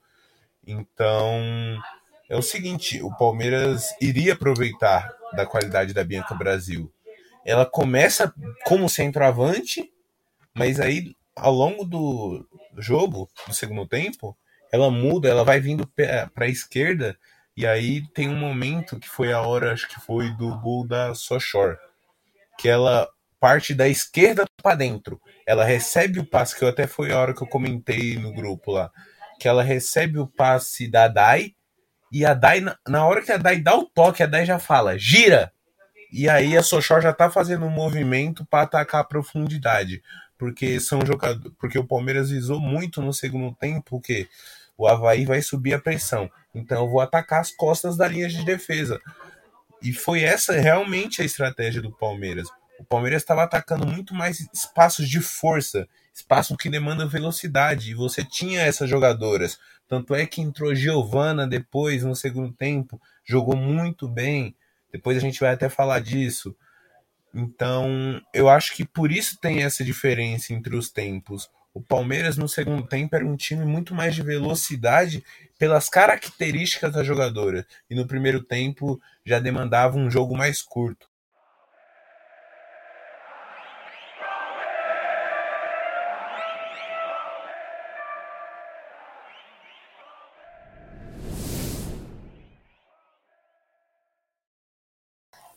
Então 0.66 1.78
é 2.28 2.36
o 2.36 2.42
seguinte: 2.42 3.00
o 3.02 3.14
Palmeiras 3.16 3.94
iria 4.00 4.32
aproveitar 4.32 5.12
da 5.34 5.46
qualidade 5.46 5.92
da 5.94 6.04
Bianca 6.04 6.34
Brasil. 6.34 6.92
Ela 7.44 7.64
começa 7.64 8.34
como 8.64 8.88
centroavante, 8.88 9.92
mas 10.52 10.80
aí 10.80 11.14
ao 11.36 11.52
longo 11.52 11.84
do 11.84 12.46
jogo, 12.78 13.28
do 13.46 13.54
segundo 13.54 13.86
tempo, 13.86 14.36
ela 14.72 14.90
muda, 14.90 15.28
ela 15.28 15.44
vai 15.44 15.60
vindo 15.60 15.86
para 15.86 16.44
a 16.44 16.48
esquerda, 16.48 17.16
e 17.56 17.66
aí 17.66 18.06
tem 18.08 18.28
um 18.28 18.36
momento 18.36 18.98
que 18.98 19.08
foi 19.08 19.32
a 19.32 19.40
hora, 19.40 19.72
acho 19.72 19.88
que 19.88 20.00
foi 20.00 20.30
do 20.30 20.58
gol 20.58 20.86
da 20.86 21.14
Sochor, 21.14 21.78
que 22.58 22.68
ela 22.68 23.08
parte 23.40 23.74
da 23.74 23.88
esquerda 23.88 24.44
para 24.62 24.76
dentro. 24.76 25.20
Ela 25.46 25.64
recebe 25.64 26.18
o 26.18 26.26
passe, 26.26 26.56
que 26.56 26.64
até 26.64 26.86
foi 26.86 27.12
a 27.12 27.18
hora 27.18 27.34
que 27.34 27.42
eu 27.42 27.46
comentei 27.46 28.16
no 28.18 28.32
grupo 28.32 28.72
lá, 28.72 28.90
que 29.38 29.48
ela 29.48 29.62
recebe 29.62 30.18
o 30.18 30.26
passe 30.26 30.88
da 30.88 31.08
Dai, 31.08 31.54
e 32.10 32.24
a 32.24 32.34
Dai, 32.34 32.64
na 32.86 33.06
hora 33.06 33.22
que 33.22 33.32
a 33.32 33.36
Dai 33.36 33.60
dá 33.60 33.76
o 33.76 33.84
toque, 33.84 34.22
a 34.22 34.26
Dai 34.26 34.46
já 34.46 34.58
fala, 34.58 34.98
gira! 34.98 35.52
E 36.12 36.28
aí 36.28 36.56
a 36.56 36.62
Sochor 36.62 37.00
já 37.00 37.12
tá 37.12 37.30
fazendo 37.30 37.66
um 37.66 37.70
movimento 37.70 38.46
para 38.46 38.62
atacar 38.62 39.00
a 39.00 39.04
profundidade. 39.04 40.02
Porque 40.38 40.78
são 40.80 41.04
jogadores. 41.04 41.52
Porque 41.58 41.78
o 41.78 41.86
Palmeiras 41.86 42.30
visou 42.30 42.60
muito 42.60 43.02
no 43.02 43.12
segundo 43.12 43.54
tempo, 43.54 44.00
que 44.00 44.28
o 44.78 44.86
Havaí 44.86 45.24
vai 45.24 45.42
subir 45.42 45.74
a 45.74 45.80
pressão. 45.80 46.30
Então 46.56 46.84
eu 46.84 46.88
vou 46.88 47.00
atacar 47.00 47.40
as 47.40 47.50
costas 47.50 47.96
da 47.96 48.08
linha 48.08 48.28
de 48.28 48.44
defesa. 48.44 49.00
E 49.82 49.92
foi 49.92 50.22
essa 50.22 50.54
realmente 50.54 51.20
a 51.20 51.24
estratégia 51.24 51.82
do 51.82 51.92
Palmeiras. 51.92 52.48
O 52.78 52.84
Palmeiras 52.84 53.22
estava 53.22 53.42
atacando 53.42 53.86
muito 53.86 54.14
mais 54.14 54.40
espaços 54.52 55.08
de 55.08 55.20
força, 55.20 55.86
espaço 56.14 56.56
que 56.56 56.68
demanda 56.68 57.06
velocidade. 57.06 57.90
E 57.90 57.94
você 57.94 58.24
tinha 58.24 58.62
essas 58.62 58.88
jogadoras. 58.88 59.58
Tanto 59.86 60.14
é 60.14 60.26
que 60.26 60.40
entrou 60.40 60.74
Giovana 60.74 61.46
depois, 61.46 62.02
no 62.02 62.16
segundo 62.16 62.52
tempo, 62.52 63.00
jogou 63.24 63.56
muito 63.56 64.08
bem. 64.08 64.54
Depois 64.90 65.16
a 65.16 65.20
gente 65.20 65.40
vai 65.40 65.50
até 65.52 65.68
falar 65.68 66.00
disso. 66.00 66.56
Então, 67.34 68.20
eu 68.32 68.48
acho 68.48 68.74
que 68.74 68.84
por 68.84 69.12
isso 69.12 69.38
tem 69.38 69.62
essa 69.62 69.84
diferença 69.84 70.54
entre 70.54 70.74
os 70.74 70.90
tempos. 70.90 71.50
O 71.76 71.82
Palmeiras 71.82 72.38
no 72.38 72.48
segundo 72.48 72.86
tempo 72.86 73.14
era 73.14 73.26
um 73.26 73.36
time 73.36 73.62
muito 73.66 73.94
mais 73.94 74.14
de 74.14 74.22
velocidade 74.22 75.22
pelas 75.58 75.90
características 75.90 76.90
da 76.90 77.04
jogadora. 77.04 77.66
E 77.90 77.94
no 77.94 78.06
primeiro 78.06 78.42
tempo 78.42 78.98
já 79.26 79.38
demandava 79.38 79.98
um 79.98 80.10
jogo 80.10 80.34
mais 80.34 80.62
curto. 80.62 81.06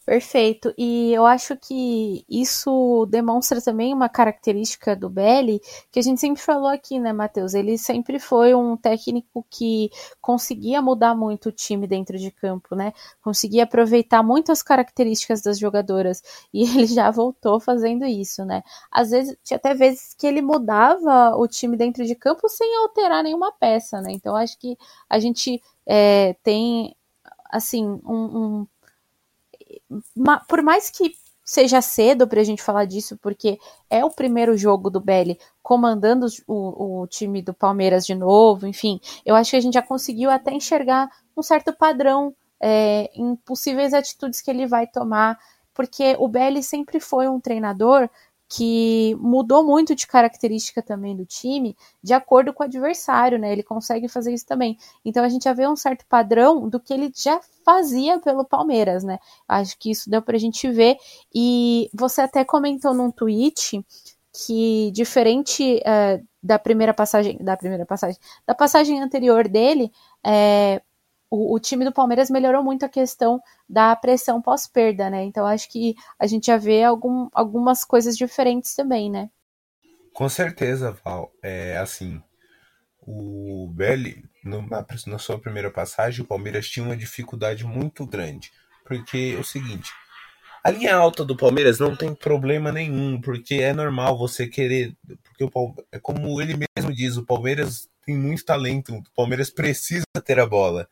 Perfeito. 0.10 0.74
E 0.76 1.14
eu 1.14 1.24
acho 1.24 1.56
que 1.56 2.26
isso 2.28 3.06
demonstra 3.12 3.62
também 3.62 3.94
uma 3.94 4.10
característica 4.10 4.96
do 4.96 5.08
Belli, 5.08 5.62
que 5.92 6.00
a 6.00 6.02
gente 6.02 6.20
sempre 6.20 6.42
falou 6.42 6.68
aqui, 6.68 6.98
né, 6.98 7.14
Matheus? 7.14 7.54
Ele 7.54 7.78
sempre 7.78 8.18
foi 8.18 8.56
um 8.56 8.76
técnico 8.76 9.46
que 9.52 9.92
conseguia 10.20 10.82
mudar 10.82 11.14
muito 11.14 11.50
o 11.50 11.52
time 11.52 11.86
dentro 11.86 12.18
de 12.18 12.32
campo, 12.32 12.76
né? 12.76 12.92
Conseguia 13.22 13.66
aproveitar 13.66 14.24
muito 14.24 14.52
as 14.52 14.64
características 14.64 15.44
das 15.44 15.60
jogadoras. 15.60 16.24
E 16.52 16.64
ele 16.64 16.88
já 16.88 17.12
voltou 17.12 17.60
fazendo 17.60 18.04
isso, 18.04 18.44
né? 18.44 18.64
Às 18.92 19.12
vezes, 19.12 19.38
tinha 19.44 19.58
até 19.58 19.76
vezes 19.76 20.16
que 20.16 20.26
ele 20.26 20.42
mudava 20.42 21.36
o 21.38 21.48
time 21.48 21.78
dentro 21.78 22.04
de 22.04 22.16
campo 22.16 22.50
sem 22.50 22.76
alterar 22.78 23.24
nenhuma 23.24 23.52
peça, 23.52 24.02
né? 24.02 24.12
Então 24.12 24.36
acho 24.36 24.58
que 24.58 24.76
a 25.08 25.20
gente 25.20 25.62
é, 25.86 26.36
tem 26.42 26.96
assim 27.52 27.86
um, 27.86 28.02
um 28.64 28.68
por 30.48 30.62
mais 30.62 30.90
que 30.90 31.14
seja 31.44 31.82
cedo 31.82 32.28
para 32.28 32.42
a 32.42 32.44
gente 32.44 32.62
falar 32.62 32.86
disso, 32.86 33.18
porque 33.18 33.58
é 33.90 34.06
o 34.06 34.12
primeiro 34.12 34.56
jogo 34.56 34.88
do 34.90 35.00
Belly 35.00 35.40
comandando 35.64 36.28
o, 36.46 37.02
o, 37.02 37.08
time 37.08 37.42
do 37.42 37.56
Palmeiras 37.56 38.06
de 38.06 38.14
novo, 38.14 38.68
enfim, 38.68 39.02
eu 39.26 39.36
acho 39.36 39.50
que 39.50 39.58
a 39.58 39.62
gente 39.62 39.74
já 39.74 39.82
conseguiu 39.82 40.30
até 40.30 40.52
enxergar 40.52 41.10
um 41.36 41.42
certo 41.42 41.74
padrão 41.74 42.36
é, 42.62 43.10
em 43.16 43.36
possíveis 43.36 43.96
atitudes 43.96 44.42
que 44.42 44.52
ele 44.52 44.68
vai 44.68 44.86
tomar, 44.86 45.40
porque 45.74 46.16
o 46.20 46.28
Belly 46.28 46.62
sempre 46.62 47.00
foi 47.00 47.28
um 47.28 47.40
treinador 47.40 48.08
que 48.50 49.16
mudou 49.20 49.64
muito 49.64 49.96
de 49.96 50.08
característica 50.08 50.82
também 50.82 51.16
do 51.16 51.24
time, 51.24 51.78
de 52.02 52.16
acordo 52.16 52.52
com 52.52 52.64
o 52.64 52.66
adversário, 52.66 53.38
né? 53.38 53.52
Ele 53.52 53.62
consegue 53.62 54.08
fazer 54.08 54.34
isso 54.34 54.46
também. 54.48 54.76
Então 55.06 55.24
a 55.24 55.30
gente 55.30 55.44
já 55.44 55.54
vê 55.54 55.68
um 55.68 55.76
certo 55.76 56.04
padrão 56.10 56.68
do 56.68 56.80
que 56.80 56.92
ele 56.92 57.12
já 57.16 57.40
fazia 57.64 58.20
pelo 58.20 58.44
Palmeiras, 58.44 59.04
né? 59.04 59.20
Acho 59.48 59.78
que 59.78 59.92
isso 59.92 60.10
deu 60.10 60.20
pra 60.20 60.40
gente 60.40 60.68
ver. 60.72 60.98
E 61.34 61.92
você 61.94 62.22
até 62.22 62.44
comentou 62.44 62.92
num 62.92 63.12
tweet 63.12 63.86
que 64.34 64.92
diferente 64.94 65.80
é, 65.86 66.20
da 66.42 66.58
primeira 66.58 66.94
passagem, 66.94 67.38
da 67.38 67.56
primeira 67.56 67.86
passagem, 67.86 68.18
da 68.48 68.56
passagem 68.56 69.00
anterior 69.00 69.48
dele, 69.48 69.92
é, 70.26 70.82
o, 71.30 71.56
o, 71.56 71.60
time 71.60 71.86
do 71.86 71.92
Palmeiras 71.92 72.30
melhorou 72.30 72.64
muito 72.64 72.86
a 72.86 72.90
questão 72.90 73.40
da 73.68 73.96
pressão 73.96 74.42
pós-perda, 74.42 75.10
né? 75.10 75.24
Então 75.24 75.46
acho 75.46 75.70
que 75.70 75.96
a 76.20 76.26
gente 76.26 76.48
já 76.48 76.58
vê 76.58 76.84
algum, 76.84 77.30
algumas 77.34 77.84
coisas 77.84 78.18
diferentes 78.18 78.76
também, 78.76 79.10
né? 79.10 79.30
Com 80.14 80.28
certeza, 80.28 80.98
Val. 81.04 81.32
É 81.42 81.78
assim, 81.78 82.22
o 83.02 83.68
Belli, 83.74 84.24
numa, 84.44 84.86
na 85.08 85.18
sua 85.18 85.40
primeira 85.40 85.72
passagem, 85.72 86.24
o 86.24 86.28
Palmeiras 86.28 86.68
tinha 86.68 86.86
uma 86.86 86.98
dificuldade 86.98 87.66
muito 87.66 88.06
grande. 88.06 88.52
Porque 88.86 89.36
é 89.38 89.40
o 89.40 89.44
seguinte, 89.44 89.92
a 90.64 90.72
linha 90.72 90.96
alta 90.96 91.24
do 91.24 91.38
Palmeiras 91.38 91.80
não 91.80 91.96
tem 91.96 92.14
problema 92.14 92.72
nenhum, 92.72 93.22
porque 93.22 93.56
é 93.56 93.72
normal 93.72 94.18
você 94.18 94.48
querer. 94.48 94.96
Porque 95.24 95.44
o, 95.44 95.76
é 95.92 96.00
como 96.00 96.42
ele 96.42 96.56
mesmo 96.76 96.94
diz, 96.94 97.18
o 97.18 97.26
Palmeiras 97.26 97.88
tem 98.06 98.18
muito 98.18 98.44
talento, 98.44 98.96
o 98.96 99.04
Palmeiras 99.16 99.50
precisa 99.50 100.06
ter 100.26 100.40
a 100.40 100.46
bola. 100.46 100.88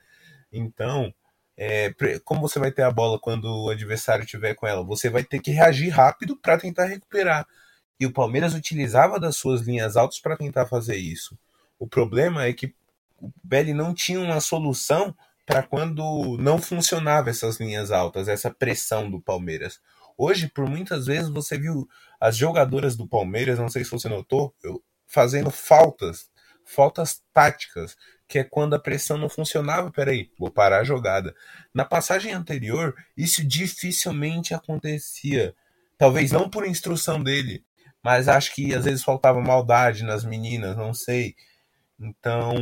Então, 0.51 1.13
é, 1.55 1.93
como 2.23 2.41
você 2.41 2.59
vai 2.59 2.71
ter 2.71 2.83
a 2.83 2.91
bola 2.91 3.19
quando 3.19 3.45
o 3.45 3.69
adversário 3.69 4.25
tiver 4.25 4.53
com 4.53 4.67
ela? 4.67 4.83
Você 4.83 5.09
vai 5.09 5.23
ter 5.23 5.39
que 5.39 5.51
reagir 5.51 5.89
rápido 5.89 6.37
para 6.37 6.57
tentar 6.57 6.85
recuperar. 6.85 7.47
E 7.99 8.05
o 8.05 8.13
Palmeiras 8.13 8.53
utilizava 8.53 9.19
das 9.19 9.37
suas 9.37 9.61
linhas 9.61 9.97
altas 9.97 10.19
para 10.19 10.37
tentar 10.37 10.67
fazer 10.67 10.97
isso. 10.97 11.37
O 11.79 11.87
problema 11.87 12.45
é 12.45 12.53
que 12.53 12.75
o 13.19 13.31
Belli 13.43 13.73
não 13.73 13.93
tinha 13.93 14.19
uma 14.19 14.39
solução 14.39 15.15
para 15.45 15.63
quando 15.63 16.37
não 16.37 16.61
funcionava 16.61 17.29
essas 17.29 17.59
linhas 17.59 17.89
altas, 17.89 18.27
essa 18.27 18.51
pressão 18.51 19.09
do 19.09 19.19
Palmeiras. 19.19 19.79
Hoje, 20.17 20.47
por 20.47 20.67
muitas 20.67 21.05
vezes, 21.05 21.29
você 21.29 21.57
viu 21.57 21.87
as 22.19 22.35
jogadoras 22.35 22.95
do 22.95 23.07
Palmeiras, 23.07 23.57
não 23.57 23.69
sei 23.69 23.83
se 23.83 23.91
você 23.91 24.09
notou, 24.09 24.53
fazendo 25.07 25.49
faltas, 25.49 26.29
faltas 26.65 27.21
táticas, 27.33 27.95
que 28.27 28.39
é 28.39 28.43
quando 28.43 28.75
a 28.75 28.79
pressão 28.79 29.17
não 29.17 29.29
funcionava. 29.29 29.91
Peraí, 29.91 30.31
vou 30.37 30.51
parar 30.51 30.79
a 30.79 30.83
jogada. 30.83 31.35
Na 31.73 31.85
passagem 31.85 32.33
anterior, 32.33 32.95
isso 33.15 33.43
dificilmente 33.43 34.53
acontecia. 34.53 35.55
Talvez 35.97 36.31
não 36.31 36.49
por 36.49 36.67
instrução 36.67 37.23
dele, 37.23 37.63
mas 38.03 38.27
acho 38.27 38.53
que 38.53 38.73
às 38.73 38.85
vezes 38.85 39.03
faltava 39.03 39.41
maldade 39.41 40.03
nas 40.03 40.23
meninas, 40.23 40.75
não 40.75 40.93
sei. 40.93 41.35
Então, 41.99 42.55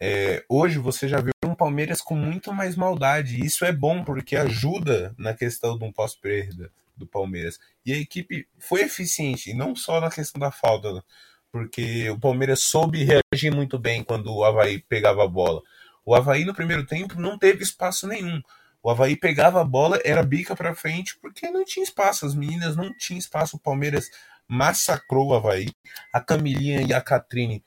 é, 0.00 0.44
hoje 0.48 0.78
você 0.78 1.06
já 1.06 1.20
viu 1.20 1.32
um 1.44 1.54
Palmeiras 1.54 2.00
com 2.00 2.16
muito 2.16 2.52
mais 2.52 2.74
maldade. 2.74 3.44
isso 3.44 3.64
é 3.64 3.72
bom 3.72 4.02
porque 4.02 4.34
ajuda 4.34 5.14
na 5.18 5.34
questão 5.34 5.78
de 5.78 5.84
um 5.84 5.92
pós-perda 5.92 6.72
do 6.96 7.06
Palmeiras. 7.06 7.58
E 7.84 7.92
a 7.92 7.98
equipe 7.98 8.48
foi 8.58 8.82
eficiente, 8.82 9.54
não 9.54 9.76
só 9.76 10.00
na 10.00 10.10
questão 10.10 10.40
da 10.40 10.50
falta, 10.50 11.04
porque 11.52 12.08
o 12.08 12.18
Palmeiras 12.18 12.60
soube 12.60 13.04
reagir 13.04 13.54
muito 13.54 13.78
bem 13.78 14.02
quando 14.02 14.34
o 14.34 14.42
Havaí 14.42 14.78
pegava 14.80 15.22
a 15.22 15.28
bola. 15.28 15.60
O 16.04 16.14
Havaí 16.14 16.46
no 16.46 16.54
primeiro 16.54 16.86
tempo 16.86 17.20
não 17.20 17.38
teve 17.38 17.62
espaço 17.62 18.08
nenhum. 18.08 18.40
O 18.82 18.90
Havaí 18.90 19.14
pegava 19.14 19.60
a 19.60 19.64
bola, 19.64 20.00
era 20.02 20.22
bica 20.22 20.56
para 20.56 20.74
frente, 20.74 21.16
porque 21.20 21.50
não 21.50 21.64
tinha 21.64 21.84
espaço. 21.84 22.26
As 22.26 22.34
meninas 22.34 22.74
não 22.74 22.92
tinham 22.96 23.18
espaço. 23.18 23.56
O 23.56 23.60
Palmeiras 23.60 24.10
massacrou 24.48 25.28
o 25.28 25.34
Havaí. 25.34 25.68
A 26.12 26.20
Camilinha 26.20 26.82
e 26.82 26.92
a 26.92 27.00
Catrine 27.00 27.62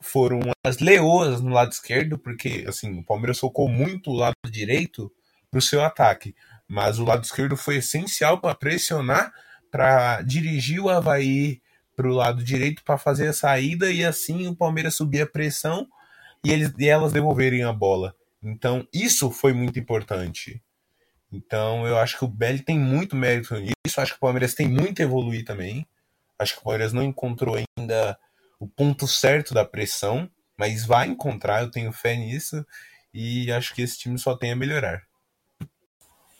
foram 0.00 0.40
as 0.64 0.78
leoas 0.78 1.40
no 1.40 1.50
lado 1.50 1.72
esquerdo, 1.72 2.18
porque 2.18 2.64
assim, 2.68 2.98
o 2.98 3.04
Palmeiras 3.04 3.38
focou 3.38 3.68
muito 3.68 4.10
o 4.10 4.14
lado 4.14 4.34
direito 4.50 5.10
para 5.50 5.58
o 5.58 5.62
seu 5.62 5.82
ataque. 5.82 6.34
Mas 6.66 6.98
o 6.98 7.04
lado 7.04 7.24
esquerdo 7.24 7.56
foi 7.56 7.76
essencial 7.76 8.40
para 8.40 8.54
pressionar, 8.54 9.32
para 9.70 10.22
dirigir 10.22 10.80
o 10.80 10.90
Havaí 10.90 11.62
para 11.98 12.08
o 12.08 12.14
lado 12.14 12.44
direito 12.44 12.84
para 12.84 12.96
fazer 12.96 13.26
a 13.26 13.32
saída 13.32 13.90
e 13.90 14.04
assim 14.04 14.46
o 14.46 14.54
Palmeiras 14.54 14.94
subir 14.94 15.22
a 15.22 15.26
pressão 15.26 15.88
e, 16.44 16.52
eles, 16.52 16.72
e 16.78 16.86
elas 16.86 17.12
devolverem 17.12 17.64
a 17.64 17.72
bola. 17.72 18.14
Então 18.40 18.86
isso 18.94 19.32
foi 19.32 19.52
muito 19.52 19.80
importante. 19.80 20.62
Então 21.32 21.84
eu 21.88 21.98
acho 21.98 22.16
que 22.16 22.24
o 22.24 22.28
Belli 22.28 22.60
tem 22.60 22.78
muito 22.78 23.16
mérito 23.16 23.52
nisso. 23.56 24.00
Acho 24.00 24.12
que 24.12 24.18
o 24.18 24.20
Palmeiras 24.20 24.54
tem 24.54 24.68
muito 24.68 25.02
a 25.02 25.04
evoluir 25.04 25.44
também. 25.44 25.84
Acho 26.38 26.54
que 26.54 26.60
o 26.60 26.62
Palmeiras 26.62 26.92
não 26.92 27.02
encontrou 27.02 27.56
ainda 27.56 28.16
o 28.60 28.68
ponto 28.68 29.08
certo 29.08 29.52
da 29.52 29.64
pressão, 29.64 30.30
mas 30.56 30.86
vai 30.86 31.08
encontrar, 31.08 31.62
eu 31.62 31.70
tenho 31.70 31.90
fé 31.90 32.14
nisso. 32.14 32.64
E 33.12 33.50
acho 33.50 33.74
que 33.74 33.82
esse 33.82 33.98
time 33.98 34.16
só 34.16 34.36
tem 34.36 34.52
a 34.52 34.56
melhorar. 34.56 35.02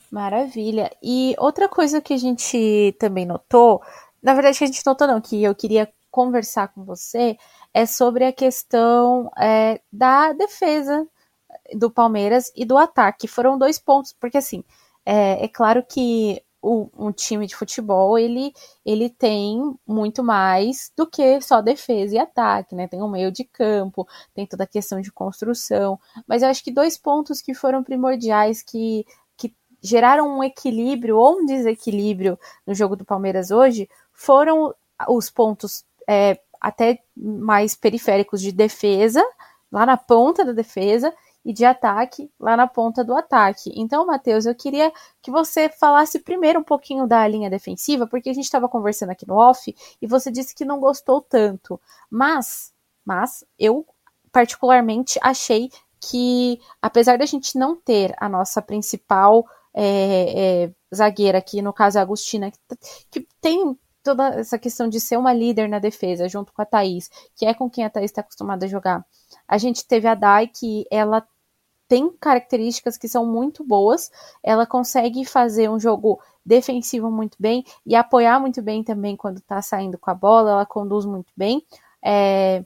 Maravilha. 0.08 0.88
E 1.02 1.34
outra 1.36 1.68
coisa 1.68 2.00
que 2.00 2.14
a 2.14 2.16
gente 2.16 2.94
também 3.00 3.26
notou 3.26 3.82
na 4.22 4.34
verdade, 4.34 4.58
que 4.58 4.64
a 4.64 4.66
gente 4.66 4.84
notou 4.86 5.06
não, 5.06 5.20
que 5.20 5.42
eu 5.42 5.54
queria 5.54 5.90
conversar 6.10 6.68
com 6.68 6.84
você 6.84 7.36
é 7.72 7.86
sobre 7.86 8.24
a 8.24 8.32
questão 8.32 9.30
é, 9.38 9.80
da 9.92 10.32
defesa 10.32 11.06
do 11.74 11.90
Palmeiras 11.90 12.50
e 12.56 12.64
do 12.64 12.76
ataque. 12.78 13.28
Foram 13.28 13.58
dois 13.58 13.78
pontos, 13.78 14.12
porque 14.18 14.38
assim, 14.38 14.64
é, 15.04 15.44
é 15.44 15.48
claro 15.48 15.84
que 15.86 16.42
o, 16.60 16.88
um 16.98 17.12
time 17.12 17.46
de 17.46 17.54
futebol 17.54 18.18
ele, 18.18 18.52
ele 18.84 19.08
tem 19.08 19.74
muito 19.86 20.24
mais 20.24 20.92
do 20.96 21.06
que 21.06 21.40
só 21.40 21.60
defesa 21.60 22.16
e 22.16 22.18
ataque, 22.18 22.74
né? 22.74 22.88
Tem 22.88 23.02
um 23.02 23.10
meio 23.10 23.30
de 23.30 23.44
campo, 23.44 24.06
tem 24.34 24.46
toda 24.46 24.64
a 24.64 24.66
questão 24.66 25.00
de 25.00 25.12
construção, 25.12 25.98
mas 26.26 26.42
eu 26.42 26.48
acho 26.48 26.64
que 26.64 26.72
dois 26.72 26.98
pontos 26.98 27.40
que 27.40 27.54
foram 27.54 27.84
primordiais 27.84 28.62
que, 28.62 29.06
que 29.36 29.54
geraram 29.80 30.28
um 30.28 30.42
equilíbrio 30.42 31.16
ou 31.16 31.38
um 31.38 31.46
desequilíbrio 31.46 32.38
no 32.66 32.74
jogo 32.74 32.96
do 32.96 33.04
Palmeiras 33.04 33.50
hoje 33.50 33.88
foram 34.18 34.74
os 35.08 35.30
pontos 35.30 35.84
é, 36.08 36.40
até 36.60 36.98
mais 37.16 37.76
periféricos 37.76 38.42
de 38.42 38.50
defesa, 38.50 39.24
lá 39.70 39.86
na 39.86 39.96
ponta 39.96 40.44
da 40.44 40.50
defesa, 40.50 41.14
e 41.44 41.52
de 41.52 41.64
ataque 41.64 42.30
lá 42.38 42.56
na 42.56 42.66
ponta 42.66 43.04
do 43.04 43.14
ataque. 43.14 43.72
Então, 43.76 44.04
Matheus, 44.04 44.44
eu 44.44 44.54
queria 44.56 44.92
que 45.22 45.30
você 45.30 45.68
falasse 45.68 46.18
primeiro 46.18 46.58
um 46.58 46.64
pouquinho 46.64 47.06
da 47.06 47.26
linha 47.28 47.48
defensiva, 47.48 48.08
porque 48.08 48.28
a 48.28 48.34
gente 48.34 48.44
estava 48.44 48.68
conversando 48.68 49.10
aqui 49.10 49.26
no 49.26 49.36
off 49.36 49.74
e 50.02 50.06
você 50.06 50.32
disse 50.32 50.54
que 50.54 50.64
não 50.64 50.80
gostou 50.80 51.22
tanto. 51.22 51.80
Mas, 52.10 52.72
mas 53.04 53.44
eu 53.56 53.86
particularmente 54.32 55.18
achei 55.22 55.70
que, 56.00 56.60
apesar 56.82 57.16
da 57.16 57.24
gente 57.24 57.56
não 57.56 57.76
ter 57.76 58.14
a 58.18 58.28
nossa 58.28 58.60
principal 58.60 59.46
é, 59.72 60.64
é, 60.64 60.72
zagueira 60.92 61.38
aqui, 61.38 61.62
no 61.62 61.72
caso 61.72 61.98
a 61.98 62.02
Agostina, 62.02 62.50
que, 62.50 62.58
que 63.10 63.28
tem 63.40 63.78
toda 64.08 64.28
essa 64.28 64.58
questão 64.58 64.88
de 64.88 64.98
ser 64.98 65.18
uma 65.18 65.34
líder 65.34 65.68
na 65.68 65.78
defesa, 65.78 66.28
junto 66.28 66.50
com 66.50 66.62
a 66.62 66.64
Thaís, 66.64 67.10
que 67.36 67.44
é 67.44 67.52
com 67.52 67.68
quem 67.68 67.84
a 67.84 67.90
Thaís 67.90 68.10
está 68.10 68.22
acostumada 68.22 68.64
a 68.64 68.68
jogar. 68.68 69.04
A 69.46 69.58
gente 69.58 69.86
teve 69.86 70.08
a 70.08 70.14
Dai, 70.14 70.46
que 70.46 70.86
ela 70.90 71.26
tem 71.86 72.10
características 72.18 72.96
que 72.96 73.06
são 73.06 73.26
muito 73.26 73.62
boas, 73.62 74.10
ela 74.42 74.66
consegue 74.66 75.26
fazer 75.26 75.68
um 75.68 75.78
jogo 75.78 76.18
defensivo 76.44 77.10
muito 77.10 77.36
bem 77.38 77.64
e 77.84 77.94
apoiar 77.94 78.40
muito 78.40 78.62
bem 78.62 78.82
também 78.82 79.14
quando 79.14 79.38
está 79.38 79.60
saindo 79.60 79.98
com 79.98 80.10
a 80.10 80.14
bola, 80.14 80.52
ela 80.52 80.66
conduz 80.66 81.04
muito 81.04 81.30
bem. 81.36 81.62
É, 82.02 82.64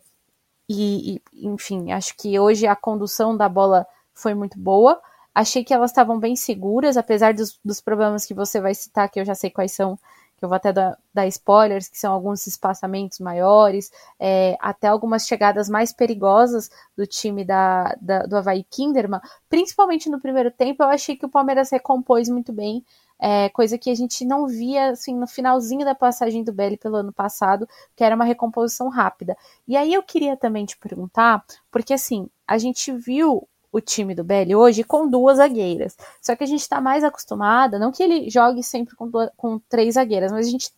e, 0.68 1.20
e, 1.32 1.48
enfim, 1.48 1.90
acho 1.90 2.16
que 2.16 2.38
hoje 2.38 2.68
a 2.68 2.76
condução 2.76 3.36
da 3.36 3.48
bola 3.48 3.84
foi 4.14 4.34
muito 4.34 4.56
boa. 4.58 5.00
Achei 5.34 5.64
que 5.64 5.74
elas 5.74 5.90
estavam 5.90 6.20
bem 6.20 6.36
seguras, 6.36 6.96
apesar 6.96 7.34
dos, 7.34 7.58
dos 7.64 7.80
problemas 7.80 8.24
que 8.26 8.34
você 8.34 8.60
vai 8.60 8.74
citar, 8.74 9.08
que 9.10 9.18
eu 9.18 9.24
já 9.24 9.34
sei 9.34 9.50
quais 9.50 9.72
são 9.72 9.98
que 10.42 10.44
eu 10.44 10.48
vou 10.48 10.56
até 10.56 10.72
dar, 10.72 10.98
dar 11.14 11.24
spoilers, 11.28 11.88
que 11.88 11.96
são 11.96 12.12
alguns 12.12 12.44
espaçamentos 12.48 13.20
maiores, 13.20 13.92
é, 14.18 14.56
até 14.58 14.88
algumas 14.88 15.24
chegadas 15.24 15.68
mais 15.68 15.92
perigosas 15.92 16.68
do 16.96 17.06
time 17.06 17.44
da, 17.44 17.96
da, 18.00 18.24
do 18.24 18.36
Havaí 18.36 18.64
Kinderman, 18.64 19.20
principalmente 19.48 20.10
no 20.10 20.20
primeiro 20.20 20.50
tempo, 20.50 20.82
eu 20.82 20.88
achei 20.88 21.14
que 21.14 21.24
o 21.24 21.28
Palmeiras 21.28 21.70
recompôs 21.70 22.28
muito 22.28 22.52
bem, 22.52 22.84
é, 23.20 23.50
coisa 23.50 23.78
que 23.78 23.88
a 23.88 23.94
gente 23.94 24.24
não 24.24 24.48
via 24.48 24.90
assim, 24.90 25.14
no 25.14 25.28
finalzinho 25.28 25.84
da 25.84 25.94
passagem 25.94 26.42
do 26.42 26.52
Belli 26.52 26.76
pelo 26.76 26.96
ano 26.96 27.12
passado, 27.12 27.68
que 27.94 28.02
era 28.02 28.16
uma 28.16 28.24
recomposição 28.24 28.88
rápida. 28.88 29.36
E 29.68 29.76
aí 29.76 29.94
eu 29.94 30.02
queria 30.02 30.36
também 30.36 30.66
te 30.66 30.76
perguntar, 30.76 31.44
porque 31.70 31.94
assim, 31.94 32.28
a 32.48 32.58
gente 32.58 32.90
viu 32.90 33.48
o 33.72 33.80
time 33.80 34.14
do 34.14 34.22
Belly 34.22 34.54
hoje 34.54 34.84
com 34.84 35.08
duas 35.08 35.38
zagueiras. 35.38 35.96
Só 36.20 36.36
que 36.36 36.44
a 36.44 36.46
gente 36.46 36.60
está 36.60 36.80
mais 36.80 37.02
acostumada, 37.02 37.78
não 37.78 37.90
que 37.90 38.02
ele 38.02 38.28
jogue 38.28 38.62
sempre 38.62 38.94
com, 38.94 39.08
duas, 39.08 39.30
com 39.36 39.58
três 39.58 39.94
zagueiras, 39.94 40.30
mas 40.30 40.46
a 40.46 40.50
gente 40.50 40.70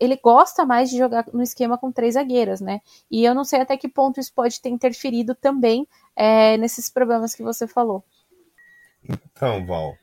ele 0.00 0.16
gosta 0.16 0.64
mais 0.64 0.88
de 0.88 0.96
jogar 0.96 1.26
no 1.34 1.42
esquema 1.42 1.76
com 1.76 1.92
três 1.92 2.14
zagueiras, 2.14 2.62
né? 2.62 2.80
E 3.10 3.24
eu 3.24 3.34
não 3.34 3.44
sei 3.44 3.60
até 3.60 3.76
que 3.76 3.88
ponto 3.88 4.18
isso 4.18 4.32
pode 4.32 4.58
ter 4.58 4.70
interferido 4.70 5.34
também 5.34 5.86
é, 6.16 6.56
nesses 6.56 6.88
problemas 6.88 7.34
que 7.34 7.42
você 7.42 7.66
falou. 7.66 8.02
Então, 9.06 9.66
Val, 9.66 9.94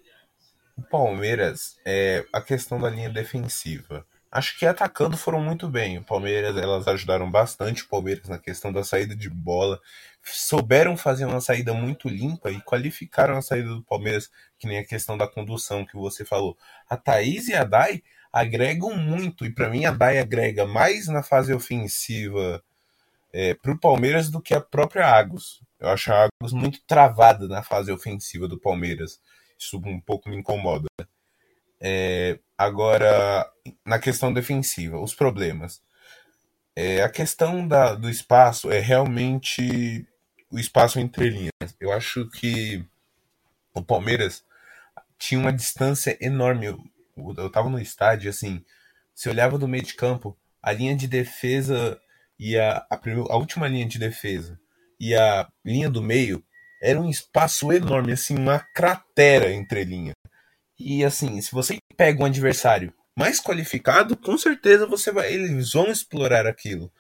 o 0.78 0.82
Palmeiras, 0.84 1.76
é 1.86 2.24
a 2.32 2.40
questão 2.40 2.80
da 2.80 2.90
linha 2.90 3.10
defensiva. 3.10 4.06
Acho 4.32 4.58
que 4.58 4.66
atacando 4.66 5.16
foram 5.16 5.40
muito 5.40 5.68
bem. 5.68 6.00
O 6.00 6.04
Palmeiras, 6.04 6.58
elas 6.58 6.88
ajudaram 6.88 7.30
bastante 7.30 7.84
o 7.84 7.88
Palmeiras 7.88 8.28
na 8.28 8.40
questão 8.40 8.72
da 8.72 8.84
saída 8.84 9.16
de 9.16 9.30
bola. 9.30 9.80
Souberam 10.24 10.96
fazer 10.96 11.26
uma 11.26 11.42
saída 11.42 11.74
muito 11.74 12.08
limpa 12.08 12.50
e 12.50 12.62
qualificaram 12.62 13.38
a 13.38 13.42
saída 13.42 13.70
do 13.70 13.84
Palmeiras, 13.84 14.30
que 14.58 14.68
nem 14.68 14.78
a 14.78 14.86
questão 14.86 15.18
da 15.18 15.28
condução 15.28 15.86
que 15.86 15.96
você 15.96 16.24
falou. 16.24 16.58
A 16.90 16.96
Thaís 16.96 17.48
e 17.50 17.54
a 17.54 17.64
Dai 17.64 18.02
agregam 18.32 18.96
muito, 18.96 19.46
e 19.46 19.54
para 19.54 19.70
mim 19.70 19.86
a 19.86 19.92
Dai 19.92 20.20
agrega 20.20 20.66
mais 20.66 21.08
na 21.08 21.22
fase 21.22 21.54
ofensiva 21.54 22.64
é, 23.34 23.54
para 23.54 23.74
o 23.74 23.80
Palmeiras 23.80 24.30
do 24.30 24.42
que 24.42 24.54
a 24.54 24.62
própria 24.62 25.08
Agus. 25.08 25.62
Eu 25.80 25.90
acho 25.90 26.14
a 26.14 26.26
Agus 26.26 26.54
muito 26.54 26.82
travada 26.88 27.48
na 27.48 27.62
fase 27.62 27.92
ofensiva 27.92 28.48
do 28.48 28.60
Palmeiras. 28.60 29.20
Isso 29.60 29.78
um 29.78 30.00
pouco 30.00 30.30
me 30.30 30.38
incomoda. 30.38 30.88
É, 31.82 32.40
agora, 32.58 33.46
na 33.86 34.00
questão 34.00 34.32
defensiva, 34.32 35.00
os 35.00 35.14
problemas. 35.14 35.82
É, 36.76 37.04
a 37.04 37.10
questão 37.10 37.68
da, 37.68 37.94
do 37.94 38.10
espaço 38.10 38.72
é 38.72 38.80
realmente 38.80 40.08
o 40.54 40.60
espaço 40.60 41.00
entre 41.00 41.30
linhas. 41.30 41.76
Eu 41.80 41.92
acho 41.92 42.30
que 42.30 42.86
o 43.74 43.82
Palmeiras 43.82 44.46
tinha 45.18 45.42
uma 45.42 45.52
distância 45.52 46.16
enorme. 46.22 46.68
Eu, 46.68 46.80
eu 47.38 47.50
tava 47.50 47.70
no 47.70 47.80
estádio, 47.80 48.30
assim, 48.30 48.64
se 49.16 49.28
olhava 49.28 49.58
do 49.58 49.68
meio 49.68 49.84
de 49.84 49.96
campo, 49.96 50.38
a 50.62 50.72
linha 50.72 50.96
de 50.96 51.08
defesa 51.08 52.00
e 52.38 52.56
a, 52.56 52.86
a, 52.90 53.00
a 53.30 53.36
última 53.36 53.68
linha 53.68 53.88
de 53.88 53.98
defesa 53.98 54.60
e 55.00 55.16
a 55.16 55.48
linha 55.66 55.90
do 55.90 56.04
meio 56.04 56.44
era 56.82 57.02
um 57.02 57.10
espaço 57.10 57.72
enorme, 57.72 58.14
assim, 58.14 58.36
uma 58.38 58.60
cratera 58.60 59.52
entre 59.52 59.84
linha. 59.84 60.14
E 60.78 61.04
assim, 61.04 61.42
se 61.42 61.52
você 61.52 61.78
pega 61.98 62.22
um 62.22 62.26
adversário 62.26 62.94
mais 63.18 63.40
qualificado, 63.40 64.16
com 64.16 64.38
certeza 64.38 64.86
você 64.86 65.12
vai, 65.12 65.34
eles 65.34 65.72
vão 65.74 65.90
explorar 65.90 66.46
aquilo. 66.46 66.92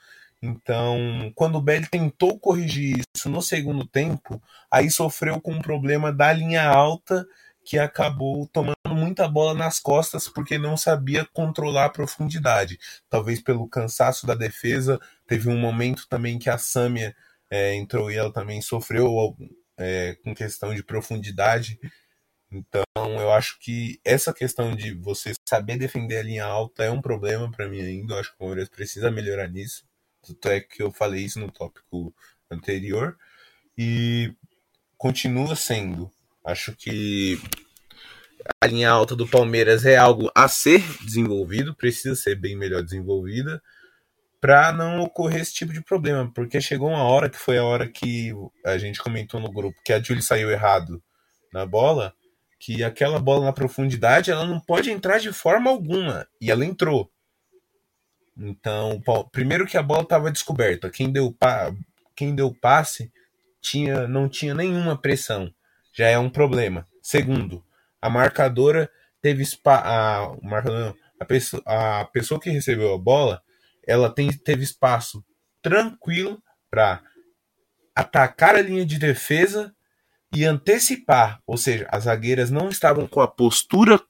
Então, 0.46 1.32
quando 1.36 1.56
o 1.56 1.62
Belli 1.62 1.88
tentou 1.88 2.38
corrigir 2.38 3.02
isso 3.16 3.30
no 3.30 3.42
segundo 3.42 3.88
tempo, 3.88 4.44
aí 4.70 4.92
sofreu 4.92 5.40
com 5.40 5.54
um 5.54 5.62
problema 5.62 6.12
da 6.12 6.34
linha 6.34 6.68
alta 6.68 7.26
que 7.64 7.80
acabou 7.80 8.46
tomando 8.50 8.76
muita 8.90 9.26
bola 9.26 9.54
nas 9.54 9.80
costas 9.80 10.28
porque 10.28 10.58
não 10.58 10.76
sabia 10.76 11.26
controlar 11.32 11.86
a 11.86 11.90
profundidade. 11.90 12.78
Talvez 13.10 13.42
pelo 13.42 13.70
cansaço 13.70 14.28
da 14.28 14.36
defesa, 14.36 15.00
teve 15.26 15.48
um 15.48 15.58
momento 15.58 16.06
também 16.10 16.38
que 16.38 16.50
a 16.50 16.58
Samia 16.58 17.16
é, 17.50 17.74
entrou 17.76 18.12
e 18.12 18.18
ela 18.18 18.34
também 18.34 18.62
sofreu 18.62 19.38
é, 19.78 20.18
com 20.26 20.36
questão 20.36 20.76
de 20.76 20.84
profundidade. 20.84 21.80
Então, 22.52 22.84
eu 22.98 23.32
acho 23.32 23.58
que 23.62 23.98
essa 24.04 24.34
questão 24.34 24.76
de 24.76 24.94
você 24.94 25.32
saber 25.48 25.78
defender 25.78 26.18
a 26.18 26.24
linha 26.24 26.44
alta 26.44 26.84
é 26.84 26.92
um 26.92 27.02
problema 27.02 27.50
para 27.50 27.70
mim 27.70 27.80
ainda. 27.80 28.16
Eu 28.16 28.20
acho 28.20 28.30
que 28.32 28.36
o 28.36 28.40
Palmeiras 28.40 28.68
precisa 28.68 29.10
melhorar 29.10 29.48
nisso. 29.48 29.86
Tanto 30.26 30.50
é 30.50 30.60
que 30.60 30.82
eu 30.82 30.92
falei 30.92 31.24
isso 31.24 31.40
no 31.40 31.52
tópico 31.52 32.14
anterior. 32.50 33.18
E 33.78 34.34
continua 34.98 35.56
sendo. 35.56 36.12
Acho 36.46 36.76
que 36.76 37.40
a 38.62 38.68
linha 38.68 38.90
alta 38.90 39.16
do 39.16 39.28
Palmeiras 39.28 39.86
é 39.86 39.98
algo 39.98 40.32
a 40.36 40.48
ser 40.48 40.82
desenvolvido, 41.04 41.76
precisa 41.76 42.16
ser 42.16 42.36
bem 42.36 42.56
melhor 42.56 42.84
desenvolvida 42.84 43.62
para 44.44 44.74
não 44.74 45.00
ocorrer 45.00 45.40
esse 45.40 45.54
tipo 45.54 45.72
de 45.72 45.82
problema, 45.82 46.30
porque 46.36 46.60
chegou 46.60 46.90
uma 46.90 47.04
hora 47.04 47.30
que 47.30 47.38
foi 47.38 47.58
a 47.58 47.64
hora 47.64 47.88
que 47.88 48.34
a 48.66 48.78
gente 48.78 49.02
comentou 49.02 49.40
no 49.40 49.50
grupo 49.50 49.80
que 49.86 49.94
a 49.94 50.04
Julie 50.04 50.22
saiu 50.22 50.52
errado 50.52 51.02
na 51.54 51.66
bola, 51.66 52.14
que 52.60 52.84
aquela 52.84 53.20
bola 53.20 53.46
na 53.46 53.54
profundidade 53.54 54.32
ela 54.32 54.46
não 54.46 54.60
pode 54.60 54.92
entrar 54.92 55.18
de 55.18 55.32
forma 55.32 55.72
alguma 55.72 56.28
e 56.42 56.52
ela 56.52 56.66
entrou. 56.66 57.10
Então, 58.38 59.02
primeiro 59.32 59.65
que 59.65 59.78
a 59.78 59.84
bola 59.84 60.02
estava 60.02 60.32
descoberta, 60.32 60.89
quem 60.89 61.12
deu 61.12 61.32
pa, 61.32 61.74
quem 62.15 62.36
deu 62.36 62.54
passe 62.54 63.12
tinha 63.62 64.08
não 64.08 64.28
tinha 64.28 64.54
nenhuma 64.54 64.98
pressão, 64.98 65.54
já 65.93 66.08
é 66.08 66.17
um 66.17 66.30
problema. 66.30 66.88
Segundo, 67.02 67.63
a 68.02 68.10
marcadora 68.10 68.89
teve 69.22 69.43
a, 69.65 70.36
a, 71.19 71.26
pessoa, 71.26 71.63
a 71.65 72.06
pessoa 72.06 72.39
que 72.39 72.50
recebeu 72.50 72.93
a 72.93 72.98
bola, 72.98 73.41
ela 73.88 74.10
tem, 74.10 74.32
teve 74.32 74.63
espaço 74.63 75.24
tranquilo 75.62 76.41
para 76.69 77.02
atacar 77.96 78.56
a 78.56 78.62
linha 78.62 78.86
de 78.86 78.98
defesa 78.98 79.74
e 80.36 80.43
antecipar, 80.43 81.39
ou 81.46 81.56
seja, 81.58 81.88
as 81.91 82.06
zagueiras 82.06 82.50
não 82.50 82.69
estavam 82.69 83.08
com 83.08 83.22
a 83.22 83.28
postura 83.28 84.02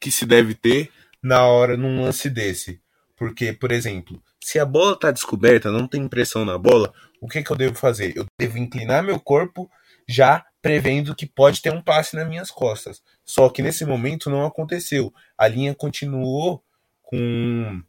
que 0.00 0.10
se 0.10 0.26
deve 0.26 0.54
ter 0.54 0.90
na 1.22 1.46
hora 1.46 1.76
num 1.76 2.02
lance 2.02 2.28
desse. 2.28 2.82
Porque, 3.16 3.52
por 3.52 3.70
exemplo, 3.70 4.20
se 4.42 4.58
a 4.58 4.64
bola 4.64 4.94
está 4.94 5.10
descoberta, 5.10 5.70
não 5.70 5.86
tem 5.86 6.08
pressão 6.08 6.44
na 6.44 6.58
bola, 6.58 6.92
o 7.20 7.28
que, 7.28 7.42
que 7.42 7.50
eu 7.50 7.56
devo 7.56 7.74
fazer? 7.74 8.16
Eu 8.16 8.26
devo 8.38 8.58
inclinar 8.58 9.02
meu 9.02 9.18
corpo 9.20 9.70
já 10.08 10.44
prevendo 10.60 11.14
que 11.14 11.26
pode 11.26 11.62
ter 11.62 11.72
um 11.72 11.82
passe 11.82 12.16
nas 12.16 12.28
minhas 12.28 12.50
costas. 12.50 13.02
Só 13.24 13.48
que 13.48 13.62
nesse 13.62 13.84
momento 13.84 14.30
não 14.30 14.44
aconteceu. 14.44 15.12
A 15.36 15.46
linha 15.46 15.74
continuou 15.74 16.62
com, 17.02 17.82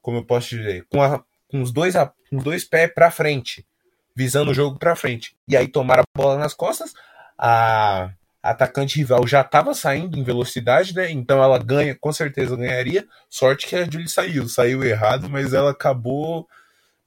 como 0.00 0.18
eu 0.18 0.24
posso 0.24 0.50
dizer, 0.50 0.86
com, 0.90 1.02
a, 1.02 1.22
com 1.48 1.62
os 1.62 1.70
dois, 1.70 1.94
com 2.28 2.36
os 2.36 2.44
dois 2.44 2.64
pés 2.64 2.92
para 2.92 3.10
frente, 3.10 3.66
visando 4.16 4.50
o 4.50 4.54
jogo 4.54 4.78
para 4.78 4.96
frente. 4.96 5.36
E 5.46 5.56
aí 5.56 5.68
tomaram 5.68 6.02
a 6.02 6.18
bola 6.18 6.38
nas 6.38 6.54
costas. 6.54 6.94
A 7.38 8.10
atacante 8.42 8.98
rival 8.98 9.26
já 9.26 9.42
estava 9.42 9.72
saindo 9.72 10.18
em 10.18 10.24
velocidade, 10.24 10.94
né? 10.94 11.10
Então 11.10 11.42
ela 11.42 11.58
ganha, 11.58 11.94
com 11.94 12.12
certeza 12.12 12.56
ganharia. 12.56 13.06
Sorte 13.30 13.66
que 13.66 13.76
a 13.76 13.84
Julie 13.84 14.08
saiu, 14.08 14.48
saiu 14.48 14.82
errado, 14.82 15.30
mas 15.30 15.54
ela 15.54 15.70
acabou 15.70 16.48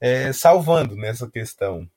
é, 0.00 0.32
salvando 0.32 0.96
nessa 0.96 1.30
questão. 1.30 1.88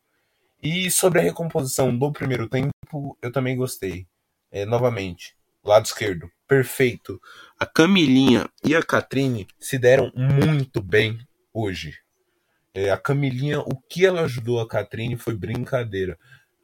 E 0.62 0.92
sobre 0.92 1.20
a 1.20 1.24
recomposição 1.24 1.96
do 1.98 2.12
primeiro 2.12 2.50
tempo, 2.50 3.18
eu 3.22 3.32
também 3.32 3.56
gostei. 3.56 4.06
É, 4.52 4.66
novamente, 4.66 5.36
lado 5.64 5.86
esquerdo, 5.86 6.30
perfeito. 6.48 7.22
A 7.58 7.66
Camilinha 7.66 8.50
e 8.64 8.76
a 8.76 8.84
Catrine 8.84 9.48
se 9.58 9.78
deram 9.78 10.12
muito 10.16 10.82
bem 10.82 11.18
hoje. 11.54 11.94
É, 12.74 12.92
a 12.92 12.98
Camilinha, 12.98 13.60
o 13.62 13.80
que 13.90 14.06
ela 14.06 14.22
ajudou 14.22 14.60
a 14.60 14.68
Catrine 14.68 15.18
foi 15.18 15.36
brincadeira. 15.36 16.18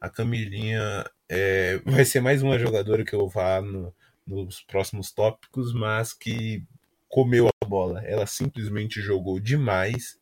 A 0.06 0.08
Camilinha 0.08 1.04
é, 1.28 1.80
vai 1.84 2.04
ser 2.04 2.20
mais 2.20 2.40
uma 2.40 2.56
jogadora 2.58 3.04
que 3.04 3.12
eu 3.12 3.28
falar 3.28 3.60
no, 3.60 3.92
nos 4.24 4.62
próximos 4.62 5.10
tópicos, 5.10 5.74
mas 5.74 6.12
que 6.12 6.62
comeu 7.08 7.48
a 7.48 7.66
bola. 7.66 8.04
Ela 8.04 8.24
simplesmente 8.24 9.00
jogou 9.00 9.40
demais 9.40 10.16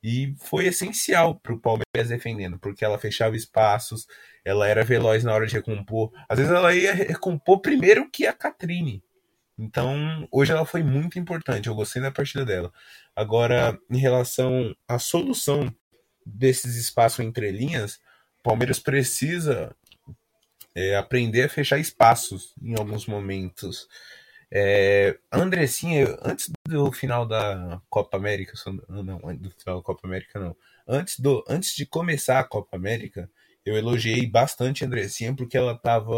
e 0.00 0.36
foi 0.38 0.66
essencial 0.66 1.34
para 1.34 1.52
o 1.52 1.58
Palmeiras 1.58 2.08
defendendo, 2.08 2.60
porque 2.60 2.84
ela 2.84 2.96
fechava 2.96 3.34
espaços, 3.34 4.06
ela 4.44 4.68
era 4.68 4.84
veloz 4.84 5.24
na 5.24 5.34
hora 5.34 5.48
de 5.48 5.54
recompor. 5.54 6.12
Às 6.28 6.38
vezes 6.38 6.52
ela 6.52 6.72
ia 6.72 6.94
recompor 6.94 7.60
primeiro 7.60 8.08
que 8.08 8.24
a 8.24 8.32
Catrine. 8.32 9.02
Então, 9.58 10.28
hoje 10.30 10.52
ela 10.52 10.64
foi 10.64 10.84
muito 10.84 11.18
importante, 11.18 11.66
eu 11.66 11.74
gostei 11.74 12.00
da 12.00 12.12
partida 12.12 12.44
dela. 12.44 12.72
Agora, 13.16 13.76
em 13.90 13.98
relação 13.98 14.72
à 14.86 14.96
solução 15.00 15.74
desses 16.24 16.76
espaços 16.76 17.18
entre 17.18 17.50
linhas, 17.50 17.98
Palmeiras 18.42 18.78
precisa 18.78 19.74
é, 20.74 20.96
aprender 20.96 21.42
a 21.42 21.48
fechar 21.48 21.78
espaços 21.78 22.54
em 22.62 22.78
alguns 22.78 23.06
momentos. 23.06 23.88
É, 24.50 25.18
Andressinha, 25.30 26.16
antes 26.22 26.50
do 26.66 26.90
final 26.92 27.26
da 27.26 27.82
Copa 27.90 28.16
América, 28.16 28.54
não, 28.88 29.18
do 29.36 29.50
final 29.50 29.78
da 29.78 29.82
Copa 29.82 30.06
América 30.06 30.38
não, 30.40 30.56
antes, 30.86 31.18
do, 31.18 31.44
antes 31.48 31.74
de 31.74 31.84
começar 31.84 32.38
a 32.38 32.44
Copa 32.44 32.76
América, 32.76 33.30
eu 33.64 33.76
elogiei 33.76 34.26
bastante 34.26 34.82
a 34.82 34.86
Andressinha 34.86 35.34
porque 35.34 35.56
ela 35.56 35.72
estava 35.72 36.14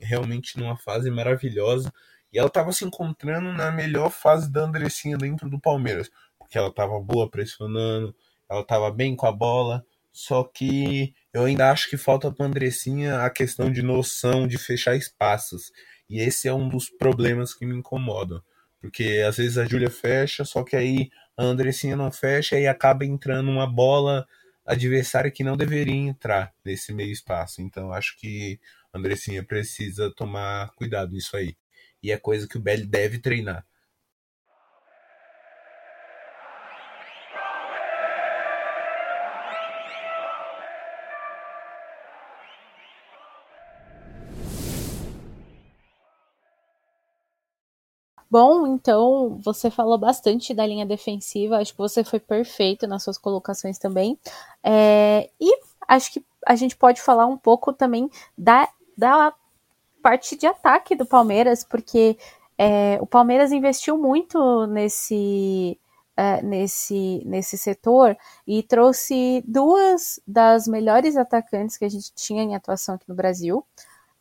realmente 0.00 0.58
numa 0.58 0.76
fase 0.76 1.10
maravilhosa 1.10 1.92
e 2.32 2.38
ela 2.38 2.48
estava 2.48 2.72
se 2.72 2.84
encontrando 2.84 3.52
na 3.52 3.70
melhor 3.70 4.10
fase 4.10 4.50
da 4.50 4.62
Andressinha 4.62 5.16
dentro 5.16 5.48
do 5.48 5.60
Palmeiras, 5.60 6.10
porque 6.38 6.58
ela 6.58 6.68
estava 6.68 6.98
boa 6.98 7.30
pressionando, 7.30 8.14
ela 8.48 8.62
estava 8.62 8.90
bem 8.90 9.14
com 9.14 9.26
a 9.26 9.32
bola, 9.32 9.84
só 10.12 10.44
que 10.44 11.14
eu 11.32 11.44
ainda 11.44 11.70
acho 11.70 11.88
que 11.88 11.96
falta 11.96 12.30
para 12.30 12.46
Andressinha 12.46 13.22
a 13.22 13.30
questão 13.30 13.72
de 13.72 13.82
noção 13.82 14.46
de 14.46 14.58
fechar 14.58 14.94
espaços. 14.94 15.72
E 16.08 16.20
esse 16.20 16.46
é 16.46 16.52
um 16.52 16.68
dos 16.68 16.90
problemas 16.90 17.54
que 17.54 17.64
me 17.64 17.74
incomodam. 17.74 18.42
Porque 18.80 19.24
às 19.26 19.38
vezes 19.38 19.56
a 19.56 19.64
Júlia 19.64 19.90
fecha, 19.90 20.44
só 20.44 20.62
que 20.62 20.76
aí 20.76 21.08
a 21.36 21.44
Andressinha 21.44 21.96
não 21.96 22.12
fecha 22.12 22.58
e 22.58 22.66
acaba 22.66 23.04
entrando 23.06 23.50
uma 23.50 23.66
bola 23.66 24.26
adversária 24.66 25.30
que 25.30 25.42
não 25.42 25.56
deveria 25.56 25.94
entrar 25.94 26.52
nesse 26.64 26.92
meio 26.92 27.10
espaço. 27.10 27.62
Então 27.62 27.92
acho 27.92 28.16
que 28.18 28.60
a 28.92 28.98
Andressinha 28.98 29.42
precisa 29.42 30.12
tomar 30.14 30.72
cuidado 30.74 31.12
nisso 31.12 31.36
aí. 31.36 31.56
E 32.02 32.12
é 32.12 32.18
coisa 32.18 32.46
que 32.46 32.58
o 32.58 32.60
Belly 32.60 32.86
deve 32.86 33.18
treinar. 33.18 33.64
Bom, 48.32 48.66
então 48.66 49.38
você 49.44 49.70
falou 49.70 49.98
bastante 49.98 50.54
da 50.54 50.64
linha 50.64 50.86
defensiva, 50.86 51.58
acho 51.58 51.72
que 51.72 51.78
você 51.78 52.02
foi 52.02 52.18
perfeito 52.18 52.86
nas 52.86 53.02
suas 53.02 53.18
colocações 53.18 53.78
também. 53.78 54.18
É, 54.64 55.28
e 55.38 55.54
acho 55.86 56.14
que 56.14 56.24
a 56.46 56.56
gente 56.56 56.74
pode 56.74 57.02
falar 57.02 57.26
um 57.26 57.36
pouco 57.36 57.74
também 57.74 58.08
da, 58.36 58.66
da 58.96 59.34
parte 60.02 60.34
de 60.34 60.46
ataque 60.46 60.96
do 60.96 61.04
Palmeiras, 61.04 61.62
porque 61.62 62.16
é, 62.56 62.96
o 63.02 63.06
Palmeiras 63.06 63.52
investiu 63.52 63.98
muito 63.98 64.66
nesse, 64.66 65.78
é, 66.16 66.40
nesse, 66.40 67.22
nesse 67.26 67.58
setor 67.58 68.16
e 68.46 68.62
trouxe 68.62 69.44
duas 69.46 70.18
das 70.26 70.66
melhores 70.66 71.18
atacantes 71.18 71.76
que 71.76 71.84
a 71.84 71.90
gente 71.90 72.10
tinha 72.14 72.42
em 72.42 72.54
atuação 72.54 72.94
aqui 72.94 73.04
no 73.06 73.14
Brasil. 73.14 73.62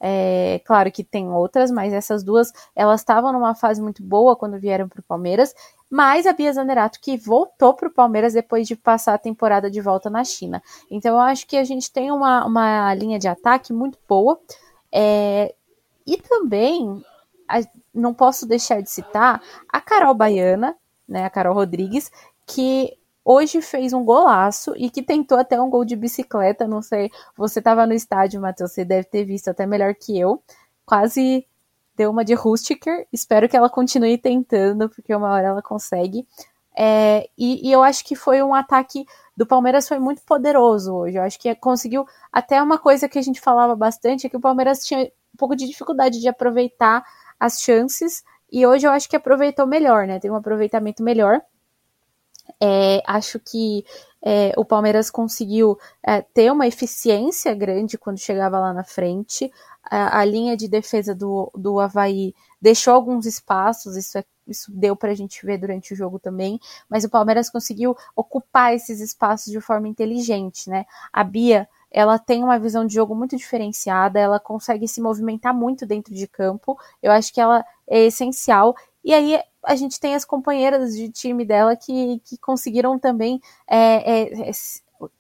É, 0.04 0.60
claro 0.66 0.92
que 0.92 1.04
tem 1.04 1.30
outras, 1.30 1.70
mas 1.70 1.94
essas 1.94 2.24
duas 2.24 2.52
elas 2.76 3.02
estavam 3.02 3.32
numa 3.32 3.54
fase 3.54 3.80
muito 3.80 4.02
boa 4.02 4.36
quando 4.36 4.60
vieram 4.60 4.90
para 4.90 5.00
o 5.00 5.04
Palmeiras. 5.04 5.54
Mas 5.92 6.26
a 6.26 6.34
Bia 6.34 6.52
Zanerato 6.52 7.00
que 7.00 7.18
voltou 7.18 7.76
para 7.76 7.88
o 7.88 7.94
Palmeiras 7.94 8.34
depois 8.34 8.68
de 8.68 8.76
passar 8.76 9.14
a 9.14 9.20
temporada 9.20 9.70
de 9.70 9.80
volta 9.80 10.10
na 10.10 10.24
China. 10.24 10.64
Então 10.90 11.14
eu 11.14 11.20
acho 11.20 11.46
que 11.46 11.56
a 11.56 11.64
gente 11.64 11.92
tem 11.92 12.12
uma, 12.12 12.44
uma 12.46 12.94
linha 12.96 13.20
de 13.20 13.28
ataque 13.28 13.72
muito 13.72 14.00
boa. 14.08 14.40
É, 14.92 15.54
e 16.08 16.18
também 16.18 17.06
a, 17.48 17.60
não 17.94 18.14
posso 18.14 18.48
deixar 18.48 18.82
de 18.82 18.90
citar 18.90 19.40
a 19.70 19.80
Carol 19.80 20.16
Baiana, 20.16 20.76
né, 21.08 21.26
a 21.26 21.30
Carol 21.30 21.54
Rodrigues, 21.54 22.12
que 22.48 22.98
hoje 23.24 23.62
fez 23.62 23.94
um 23.94 24.04
golaço 24.04 24.74
e 24.76 24.90
que 24.90 25.04
tentou 25.04 25.38
até 25.38 25.60
um 25.62 25.70
gol 25.70 25.86
de 25.86 25.96
bicicleta. 25.96 26.68
Não 26.68 26.82
sei, 26.82 27.10
você 27.38 27.60
estava 27.60 27.86
no 27.86 27.94
estádio, 27.94 28.42
Matheus, 28.42 28.72
você 28.72 28.86
deve 28.86 29.06
ter 29.06 29.24
visto 29.24 29.50
até 29.50 29.66
melhor 29.66 29.94
que 29.96 30.18
eu. 30.20 30.42
Quase 30.86 31.46
deu 31.96 32.12
uma 32.12 32.26
de 32.26 32.34
Rustiker. 32.34 33.08
Espero 33.12 33.48
que 33.48 33.56
ela 33.56 33.70
continue 33.70 34.18
tentando, 34.18 34.90
porque 34.90 35.14
uma 35.14 35.30
hora 35.32 35.48
ela 35.48 35.62
consegue. 35.62 36.28
É, 36.76 37.30
e, 37.38 37.68
e, 37.68 37.72
eu 37.72 37.84
acho 37.84 38.04
que 38.06 38.16
foi 38.16 38.42
um 38.42 38.56
ataque 38.56 39.06
do 39.36 39.46
Palmeiras 39.46 39.88
foi 39.88 40.00
muito 40.00 40.22
poderoso 40.24 40.94
hoje. 40.94 41.18
Eu 41.18 41.24
acho 41.24 41.40
que 41.40 41.54
conseguiu 41.56 42.06
até 42.32 42.62
uma 42.62 42.78
coisa 42.78 43.10
que 43.10 43.20
a 43.20 43.22
gente 43.22 43.42
falava 43.42 43.76
bastante 43.76 44.26
é 44.26 44.30
que 44.30 44.38
o 44.38 44.42
Palmeiras 44.42 44.86
tinha 44.86 45.04
um 45.04 45.38
pouco 45.38 45.56
de 45.56 45.68
dificuldade 45.68 46.20
de 46.20 46.28
aproveitar 46.28 47.04
as 47.40 47.60
chances 47.62 48.24
e 48.52 48.66
hoje 48.66 48.86
eu 48.86 48.92
acho 48.92 49.10
que 49.10 49.16
aproveitou 49.16 49.66
melhor, 49.66 50.06
né? 50.06 50.20
Tem 50.20 50.30
um 50.30 50.36
aproveitamento 50.36 51.02
melhor. 51.02 51.42
É, 52.62 53.02
acho 53.08 53.40
que 53.40 53.84
é, 54.24 54.54
o 54.56 54.64
Palmeiras 54.64 55.10
conseguiu 55.10 55.78
é, 56.06 56.22
ter 56.22 56.52
uma 56.52 56.68
eficiência 56.68 57.54
grande 57.56 57.98
quando 57.98 58.20
chegava 58.20 58.60
lá 58.60 58.72
na 58.74 58.84
frente. 58.84 59.52
A, 59.84 60.20
a, 60.20 60.26
linha 60.26 60.56
de 60.56 60.68
defesa 60.68 61.16
do, 61.16 61.52
do 61.56 61.80
Havaí 61.80 62.36
deixou 62.62 62.94
alguns 62.94 63.26
espaços, 63.26 63.98
isso, 63.98 64.18
é, 64.20 64.24
isso 64.48 64.72
deu 64.72 64.96
para 64.96 65.12
a 65.12 65.16
gente 65.16 65.44
ver 65.44 65.58
durante 65.58 65.94
o 65.94 65.96
jogo 65.96 66.20
também, 66.20 66.60
mas 66.88 67.04
o 67.04 67.10
Palmeiras 67.10 67.50
conseguiu 67.50 67.98
ocupar 68.16 68.76
esses 68.76 69.00
espaços 69.00 69.52
de 69.52 69.60
forma 69.60 69.88
inteligente, 69.88 70.70
né? 70.70 70.86
A 71.12 71.24
Bia 71.24 71.68
ela 71.92 72.18
tem 72.18 72.44
uma 72.44 72.58
visão 72.58 72.86
de 72.86 72.94
jogo 72.94 73.14
muito 73.14 73.36
diferenciada, 73.36 74.20
ela 74.20 74.40
consegue 74.40 74.88
se 74.88 75.02
movimentar 75.02 75.54
muito 75.54 75.86
dentro 75.86 76.14
de 76.14 76.26
campo. 76.26 76.78
Eu 77.04 77.12
acho 77.12 77.34
que 77.34 77.42
ela 77.42 77.66
é 77.90 78.06
essencial. 78.06 78.74
E 79.04 79.14
aí 79.14 79.42
a 79.64 79.76
gente 79.76 80.00
tem 80.00 80.16
as 80.16 80.26
companheiras 80.26 80.96
de 80.96 81.10
time 81.10 81.46
dela 81.46 81.76
que, 81.76 82.20
que 82.26 82.38
conseguiram 82.38 82.98
também. 82.98 83.40
É, 83.68 84.22
é, 84.22 84.50
é, 84.50 84.52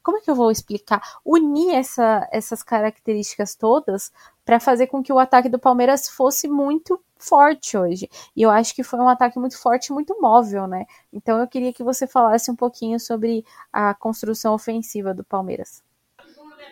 como 0.04 0.18
é 0.18 0.22
que 0.22 0.30
eu 0.30 0.36
vou 0.36 0.52
explicar? 0.52 1.02
Unir 1.26 1.76
essa, 1.76 2.28
essas 2.32 2.62
características 2.64 3.56
todas 3.56 4.12
para 4.46 4.60
fazer 4.60 4.88
com 4.88 5.02
que 5.02 5.14
o 5.14 5.20
ataque 5.20 5.50
do 5.50 5.60
Palmeiras 5.60 6.10
fosse 6.10 6.48
muito 6.48 7.02
forte 7.18 7.78
hoje. 7.78 8.10
E 8.36 8.42
eu 8.42 8.50
acho 8.50 8.76
que 8.76 8.84
foi 8.84 9.00
um 9.00 9.08
ataque 9.08 9.40
muito 9.40 9.58
forte 9.58 9.88
e 9.88 9.94
muito 9.94 10.20
móvel, 10.20 10.68
né? 10.68 10.86
Então 11.14 11.40
eu 11.40 11.48
queria 11.48 11.72
que 11.72 11.84
você 11.84 12.08
falasse 12.08 12.50
um 12.50 12.56
pouquinho 12.56 13.00
sobre 13.00 13.46
a 13.72 13.94
construção 13.94 14.54
ofensiva 14.54 15.14
do 15.14 15.24
Palmeiras. 15.24 15.84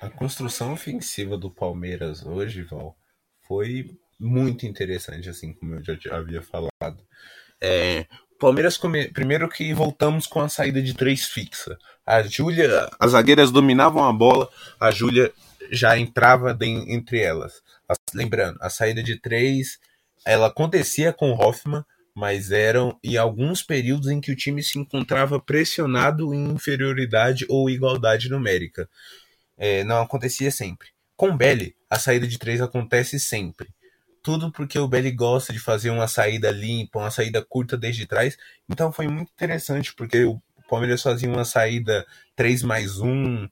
A 0.01 0.09
construção 0.09 0.73
ofensiva 0.73 1.37
do 1.37 1.51
Palmeiras 1.51 2.25
hoje, 2.25 2.63
Val, 2.63 2.97
foi 3.41 3.97
muito 4.19 4.65
interessante, 4.65 5.29
assim 5.29 5.53
como 5.53 5.75
eu 5.75 5.83
já 5.83 5.95
havia 6.15 6.41
falado. 6.41 7.03
É, 7.61 8.05
Palmeiras, 8.39 8.77
come... 8.77 9.09
primeiro 9.09 9.49
que 9.49 9.73
voltamos 9.73 10.25
com 10.25 10.39
a 10.39 10.49
saída 10.49 10.81
de 10.81 10.93
três 10.93 11.25
fixa. 11.25 11.77
A 12.05 12.21
Júlia, 12.23 12.89
as 12.99 13.11
zagueiras 13.11 13.51
dominavam 13.51 14.03
a 14.03 14.13
bola, 14.13 14.49
a 14.79 14.89
Júlia 14.91 15.31
já 15.69 15.97
entrava 15.97 16.53
de... 16.53 16.65
entre 16.65 17.19
elas. 17.19 17.61
Lembrando, 18.13 18.57
a 18.61 18.69
saída 18.69 19.03
de 19.03 19.19
três, 19.19 19.77
ela 20.25 20.47
acontecia 20.47 21.11
com 21.11 21.33
Hoffman, 21.33 21.83
mas 22.15 22.51
eram 22.51 22.97
em 23.03 23.17
alguns 23.17 23.61
períodos 23.61 24.07
em 24.09 24.21
que 24.21 24.31
o 24.31 24.35
time 24.35 24.63
se 24.63 24.79
encontrava 24.79 25.39
pressionado 25.39 26.33
em 26.33 26.49
inferioridade 26.51 27.45
ou 27.49 27.69
igualdade 27.69 28.29
numérica. 28.29 28.89
É, 29.57 29.83
não 29.83 30.01
acontecia 30.01 30.49
sempre. 30.49 30.87
Com 31.15 31.31
o 31.31 31.37
Belly, 31.37 31.75
a 31.89 31.99
saída 31.99 32.25
de 32.25 32.37
três 32.37 32.61
acontece 32.61 33.19
sempre 33.19 33.67
tudo 34.21 34.51
porque 34.51 34.77
o 34.77 34.87
Belly 34.87 35.11
gosta 35.11 35.53
de 35.53 35.59
fazer 35.59 35.89
uma 35.89 36.07
saída 36.07 36.51
limpa, 36.51 36.99
uma 36.99 37.11
saída 37.11 37.43
curta 37.43 37.77
desde 37.77 38.05
trás. 38.05 38.37
Então 38.69 38.91
foi 38.91 39.07
muito 39.07 39.31
interessante, 39.31 39.93
porque 39.93 40.25
o 40.25 40.41
Palmeiras 40.69 41.01
fazia 41.01 41.29
uma 41.29 41.45
saída 41.45 42.05
3 42.35 42.63
mais 42.63 42.99
1, 42.99 43.47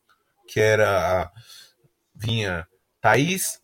que 0.47 0.59
era. 0.59 1.31
Vinha 2.19 2.67
Thaís, 2.99 3.61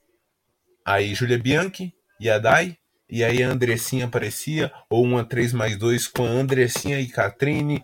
aí 0.85 1.15
Júlia 1.15 1.39
Bianchi 1.39 1.91
e 2.19 2.29
a 2.29 2.37
Dai, 2.37 2.77
e 3.09 3.23
aí 3.23 3.41
a 3.41 3.49
Andressinha 3.49 4.05
aparecia, 4.05 4.71
ou 4.87 5.03
uma 5.03 5.25
3 5.25 5.53
mais 5.53 5.75
2 5.75 6.07
com 6.07 6.23
a 6.23 6.29
Andressinha 6.29 6.99
e 6.99 7.07
Catrine. 7.07 7.83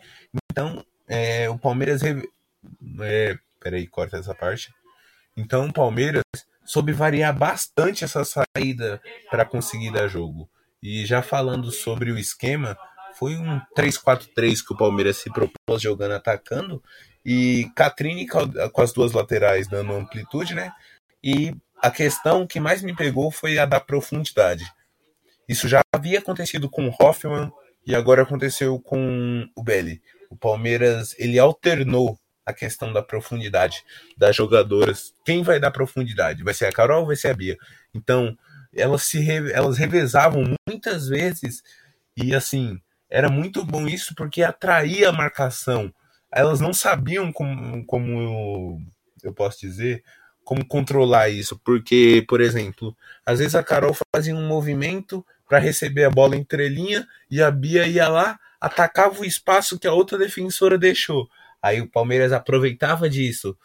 Então 0.52 0.86
é, 1.08 1.50
o 1.50 1.58
Palmeiras. 1.58 2.02
É, 2.04 3.38
peraí, 3.60 3.88
corta 3.88 4.18
essa 4.18 4.36
parte. 4.36 4.72
Então 5.36 5.68
o 5.68 5.74
Palmeiras 5.74 6.24
soube 6.70 6.94
variar 6.94 7.36
bastante 7.36 8.04
essa 8.04 8.24
saída 8.24 9.02
para 9.32 9.44
conseguir 9.44 9.92
dar 9.92 10.08
jogo. 10.08 10.48
E 10.84 11.04
já 11.04 11.20
falando 11.20 11.72
sobre 11.72 12.12
o 12.12 12.18
esquema, 12.20 12.78
foi 13.16 13.36
um 13.36 13.60
3-4-3 13.76 14.64
que 14.64 14.74
o 14.74 14.78
Palmeiras 14.78 15.18
se 15.18 15.34
propôs 15.34 15.82
jogando 15.82 16.12
atacando 16.12 16.82
e 17.26 17.72
Catrine 17.76 18.28
com 18.28 18.82
as 18.84 18.94
duas 18.94 19.14
laterais 19.14 19.68
dando 19.68 19.94
amplitude, 19.94 20.54
né? 20.54 20.72
E 21.24 21.56
a 21.82 21.90
questão 21.90 22.46
que 22.46 22.60
mais 22.60 22.84
me 22.84 22.96
pegou 22.96 23.32
foi 23.32 23.58
a 23.58 23.66
da 23.66 23.80
profundidade. 23.80 24.72
Isso 25.48 25.68
já 25.68 25.82
havia 25.92 26.20
acontecido 26.20 26.70
com 26.70 26.88
o 26.88 26.96
Hoffman 27.02 27.52
e 27.84 27.96
agora 27.96 28.22
aconteceu 28.22 28.80
com 28.80 29.50
o 29.56 29.64
Belli. 29.64 30.04
O 30.30 30.38
Palmeiras 30.38 31.16
ele 31.18 31.40
alternou 31.40 32.20
a 32.50 32.54
questão 32.54 32.92
da 32.92 33.02
profundidade 33.02 33.84
das 34.18 34.36
jogadoras. 34.36 35.14
Quem 35.26 35.44
vai 35.44 35.60
dar 35.60 35.72
profundidade? 35.72 36.44
Vai 36.44 36.54
ser 36.54 36.66
a 36.66 36.72
Carol 36.72 37.02
ou 37.02 37.08
vai 37.08 37.16
ser 37.16 37.30
a 37.30 37.34
Bia? 37.34 37.58
Então, 37.94 38.38
elas 38.74 39.04
se 39.04 39.28
elas 39.52 39.78
revezavam 39.78 40.44
muitas 40.68 41.08
vezes 41.08 41.64
e 42.16 42.36
assim, 42.36 42.80
era 43.10 43.30
muito 43.30 43.64
bom 43.64 43.88
isso 43.88 44.14
porque 44.14 44.44
atraía 44.44 45.10
a 45.10 45.14
marcação. 45.14 45.94
Elas 46.32 46.60
não 46.60 46.74
sabiam 46.74 47.32
como, 47.32 47.84
como 47.86 48.82
eu, 49.24 49.34
posso 49.34 49.60
dizer, 49.62 50.04
como 50.44 50.66
controlar 50.66 51.30
isso, 51.30 51.60
porque, 51.64 52.24
por 52.28 52.42
exemplo, 52.42 52.96
às 53.26 53.40
vezes 53.40 53.56
a 53.56 53.64
Carol 53.64 53.96
fazia 54.16 54.36
um 54.36 54.48
movimento 54.48 55.26
para 55.48 55.58
receber 55.58 56.04
a 56.04 56.10
bola 56.10 56.36
entre 56.36 56.70
linha 56.70 57.08
e 57.32 57.42
a 57.42 57.50
Bia 57.50 57.88
ia 57.88 58.08
lá, 58.08 58.40
atacava 58.62 59.22
o 59.22 59.26
espaço 59.26 59.80
que 59.80 59.88
a 59.88 59.94
outra 59.94 60.18
defensora 60.18 60.78
deixou. 60.78 61.28
Aí 61.62 61.82
o 61.82 61.90
Palmeiras 61.90 62.32
aproveitava 62.32 63.10
disso. 63.10 63.58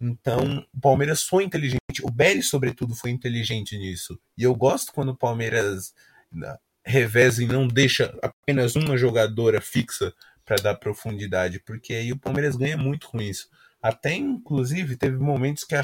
Então, 0.00 0.64
o 0.72 0.80
Palmeiras 0.80 1.22
foi 1.22 1.44
inteligente. 1.44 2.02
O 2.02 2.10
Belly, 2.10 2.42
sobretudo, 2.42 2.94
foi 2.94 3.10
inteligente 3.10 3.76
nisso. 3.76 4.18
E 4.36 4.44
eu 4.44 4.54
gosto 4.54 4.92
quando 4.92 5.10
o 5.10 5.16
Palmeiras 5.16 5.94
né, 6.30 6.56
reveza 6.84 7.42
e 7.42 7.46
não 7.46 7.66
deixa 7.66 8.16
apenas 8.22 8.76
uma 8.76 8.96
jogadora 8.96 9.60
fixa 9.60 10.14
para 10.44 10.56
dar 10.56 10.74
profundidade, 10.76 11.60
porque 11.60 11.92
aí 11.92 12.10
o 12.10 12.18
Palmeiras 12.18 12.56
ganha 12.56 12.76
muito 12.76 13.08
com 13.08 13.20
isso. 13.20 13.50
Até, 13.82 14.14
inclusive, 14.14 14.96
teve 14.96 15.18
momentos 15.18 15.64
que 15.64 15.74
a, 15.74 15.82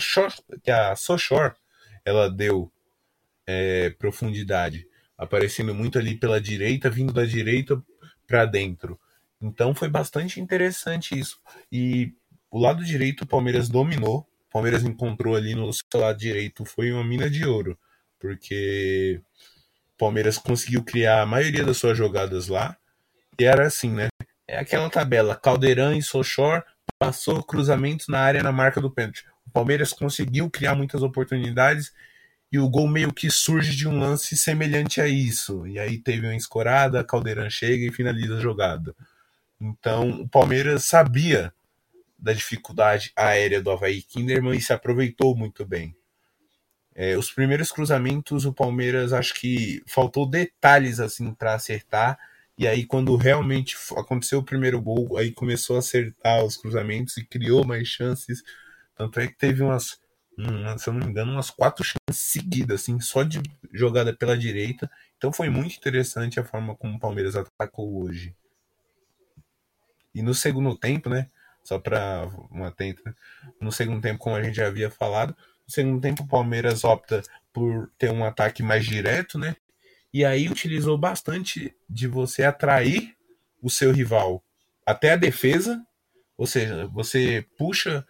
que 0.62 0.70
a 0.70 0.96
Sochor 0.96 1.54
ela 2.04 2.30
deu 2.30 2.72
é, 3.46 3.90
profundidade, 3.90 4.88
aparecendo 5.18 5.74
muito 5.74 5.98
ali 5.98 6.16
pela 6.16 6.40
direita, 6.40 6.88
vindo 6.88 7.12
da 7.12 7.24
direita 7.24 7.80
para 8.26 8.46
dentro. 8.46 8.98
Então 9.44 9.74
foi 9.74 9.90
bastante 9.90 10.40
interessante 10.40 11.18
isso. 11.18 11.38
E 11.70 12.14
o 12.50 12.58
lado 12.58 12.82
direito 12.82 13.22
o 13.22 13.26
Palmeiras 13.26 13.68
dominou. 13.68 14.20
O 14.48 14.52
Palmeiras 14.52 14.82
encontrou 14.84 15.36
ali 15.36 15.54
no 15.54 15.70
seu 15.70 16.00
lado 16.00 16.18
direito 16.18 16.64
foi 16.64 16.90
uma 16.90 17.04
mina 17.04 17.28
de 17.28 17.44
ouro, 17.44 17.78
porque 18.18 19.20
o 19.94 19.98
Palmeiras 19.98 20.38
conseguiu 20.38 20.82
criar 20.82 21.20
a 21.20 21.26
maioria 21.26 21.62
das 21.62 21.76
suas 21.76 21.98
jogadas 21.98 22.48
lá. 22.48 22.74
E 23.38 23.44
era 23.44 23.66
assim, 23.66 23.90
né? 23.90 24.08
É 24.48 24.58
aquela 24.58 24.88
tabela, 24.88 25.36
Caldeirão 25.36 25.92
e 25.92 26.02
Sochor 26.02 26.62
passou 26.98 27.42
cruzamentos 27.42 28.08
na 28.08 28.20
área 28.20 28.42
na 28.42 28.52
marca 28.52 28.80
do 28.80 28.90
pênalti. 28.90 29.26
O 29.46 29.50
Palmeiras 29.50 29.92
conseguiu 29.92 30.48
criar 30.48 30.74
muitas 30.74 31.02
oportunidades 31.02 31.92
e 32.50 32.58
o 32.58 32.68
gol 32.68 32.88
meio 32.88 33.12
que 33.12 33.30
surge 33.30 33.74
de 33.76 33.86
um 33.86 33.98
lance 33.98 34.36
semelhante 34.36 35.00
a 35.00 35.08
isso. 35.08 35.66
E 35.66 35.78
aí 35.78 35.98
teve 35.98 36.26
uma 36.26 36.36
escorada, 36.36 37.04
Caldeirão 37.04 37.50
chega 37.50 37.84
e 37.84 37.92
finaliza 37.92 38.38
a 38.38 38.40
jogada. 38.40 38.94
Então, 39.60 40.22
o 40.22 40.28
Palmeiras 40.28 40.84
sabia 40.84 41.52
da 42.18 42.32
dificuldade 42.32 43.12
aérea 43.16 43.62
do 43.62 43.70
Havaí 43.70 44.02
Kinderman 44.02 44.56
e 44.56 44.60
se 44.60 44.72
aproveitou 44.72 45.36
muito 45.36 45.64
bem. 45.64 45.94
É, 46.94 47.16
os 47.16 47.30
primeiros 47.30 47.72
cruzamentos, 47.72 48.44
o 48.44 48.52
Palmeiras 48.52 49.12
acho 49.12 49.34
que 49.34 49.82
faltou 49.86 50.28
detalhes 50.28 51.00
assim 51.00 51.34
para 51.34 51.54
acertar. 51.54 52.18
E 52.56 52.68
aí, 52.68 52.86
quando 52.86 53.16
realmente 53.16 53.76
aconteceu 53.96 54.38
o 54.38 54.44
primeiro 54.44 54.80
gol, 54.80 55.16
aí 55.18 55.32
começou 55.32 55.76
a 55.76 55.80
acertar 55.80 56.44
os 56.44 56.56
cruzamentos 56.56 57.16
e 57.16 57.24
criou 57.24 57.64
mais 57.64 57.88
chances. 57.88 58.42
Tanto 58.96 59.18
é 59.18 59.26
que 59.26 59.36
teve 59.36 59.62
umas 59.62 59.98
um, 60.38 60.78
se 60.78 60.88
eu 60.88 60.92
não 60.92 61.00
me 61.00 61.10
engano, 61.10 61.32
umas 61.32 61.50
quatro 61.50 61.84
chances 61.84 62.20
seguidas, 62.20 62.82
assim, 62.82 62.98
só 63.00 63.22
de 63.22 63.40
jogada 63.72 64.12
pela 64.12 64.36
direita. 64.36 64.90
Então 65.16 65.32
foi 65.32 65.48
muito 65.48 65.76
interessante 65.76 66.40
a 66.40 66.44
forma 66.44 66.74
como 66.76 66.96
o 66.96 67.00
Palmeiras 67.00 67.36
atacou 67.36 68.02
hoje. 68.02 68.34
E 70.14 70.22
no 70.22 70.34
segundo 70.34 70.76
tempo, 70.76 71.08
né? 71.08 71.28
Só 71.62 71.78
para 71.78 72.28
uma 72.50 72.68
atento, 72.68 73.02
né? 73.04 73.14
no 73.60 73.72
segundo 73.72 74.00
tempo, 74.00 74.18
como 74.18 74.36
a 74.36 74.42
gente 74.42 74.56
já 74.56 74.66
havia 74.66 74.90
falado, 74.90 75.34
no 75.66 75.72
segundo 75.72 76.00
tempo 76.00 76.22
o 76.22 76.28
Palmeiras 76.28 76.84
opta 76.84 77.22
por 77.52 77.90
ter 77.96 78.10
um 78.10 78.24
ataque 78.24 78.62
mais 78.62 78.84
direto, 78.84 79.38
né? 79.38 79.56
E 80.12 80.24
aí 80.24 80.48
utilizou 80.48 80.96
bastante 80.98 81.74
de 81.88 82.06
você 82.06 82.44
atrair 82.44 83.16
o 83.62 83.70
seu 83.70 83.90
rival 83.90 84.44
até 84.86 85.12
a 85.12 85.16
defesa, 85.16 85.84
ou 86.36 86.46
seja, 86.46 86.86
você 86.88 87.46
puxa 87.56 88.06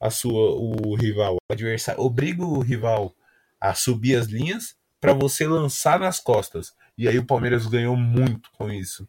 a 0.00 0.10
sua 0.10 0.54
o 0.54 0.94
rival, 0.94 1.36
o 1.36 1.52
adversário, 1.52 2.00
obriga 2.00 2.44
o 2.44 2.60
rival 2.60 3.14
a 3.60 3.74
subir 3.74 4.16
as 4.16 4.26
linhas 4.26 4.76
para 5.00 5.12
você 5.12 5.46
lançar 5.46 5.98
nas 5.98 6.20
costas. 6.20 6.74
E 6.96 7.08
aí 7.08 7.18
o 7.18 7.26
Palmeiras 7.26 7.66
ganhou 7.66 7.96
muito 7.96 8.50
com 8.52 8.70
isso. 8.70 9.08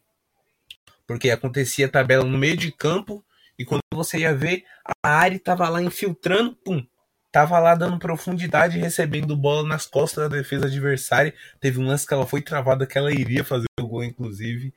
Porque 1.10 1.28
acontecia 1.28 1.86
a 1.86 1.90
tabela 1.90 2.22
no 2.22 2.38
meio 2.38 2.56
de 2.56 2.70
campo 2.70 3.24
e 3.58 3.64
quando 3.64 3.80
você 3.92 4.18
ia 4.18 4.32
ver, 4.32 4.62
a 5.04 5.10
área 5.10 5.34
estava 5.34 5.68
lá 5.68 5.82
infiltrando, 5.82 6.54
pum, 6.64 6.86
tava 7.32 7.58
lá 7.58 7.74
dando 7.74 7.98
profundidade, 7.98 8.78
recebendo 8.78 9.36
bola 9.36 9.66
nas 9.66 9.88
costas 9.88 10.30
da 10.30 10.36
defesa 10.36 10.66
adversária. 10.66 11.34
Teve 11.58 11.80
um 11.80 11.86
lance 11.88 12.06
que 12.06 12.14
ela 12.14 12.28
foi 12.28 12.42
travada 12.42 12.86
que 12.86 12.96
ela 12.96 13.10
iria 13.10 13.42
fazer 13.42 13.66
o 13.80 13.88
gol, 13.88 14.04
inclusive. 14.04 14.72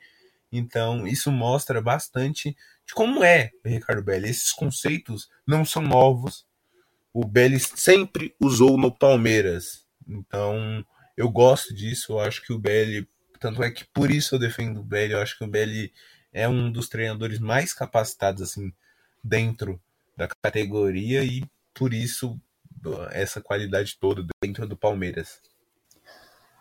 Então, 0.51 1.05
isso 1.05 1.31
mostra 1.31 1.79
bastante 1.79 2.57
de 2.83 2.95
como 2.95 3.23
é 3.23 3.51
Ricardo 3.63 4.01
Belli. 4.01 4.27
Esses 4.27 4.51
conceitos 4.51 5.29
não 5.45 5.63
são 5.63 5.83
novos. 5.83 6.47
O 7.13 7.27
Belli 7.27 7.59
sempre 7.59 8.35
usou 8.39 8.75
no 8.75 8.91
Palmeiras. 8.91 9.85
Então, 10.07 10.83
eu 11.15 11.29
gosto 11.29 11.75
disso. 11.75 12.13
Eu 12.13 12.21
acho 12.21 12.41
que 12.41 12.51
o 12.51 12.57
Belli, 12.57 13.07
tanto 13.39 13.61
é 13.61 13.69
que 13.69 13.85
por 13.93 14.09
isso 14.09 14.33
eu 14.33 14.39
defendo 14.39 14.79
o 14.79 14.83
Belli. 14.83 15.13
Eu 15.13 15.21
acho 15.21 15.37
que 15.37 15.43
o 15.43 15.47
Belli 15.47 15.93
é 16.33 16.49
um 16.49 16.71
dos 16.71 16.89
treinadores 16.89 17.39
mais 17.39 17.73
capacitados 17.73 18.41
assim 18.41 18.73
dentro 19.23 19.79
da 20.17 20.27
categoria 20.27 21.23
e 21.23 21.43
por 21.73 21.93
isso 21.93 22.39
essa 23.11 23.39
qualidade 23.39 23.97
toda 23.99 24.25
dentro 24.41 24.67
do 24.67 24.75
Palmeiras. 24.75 25.39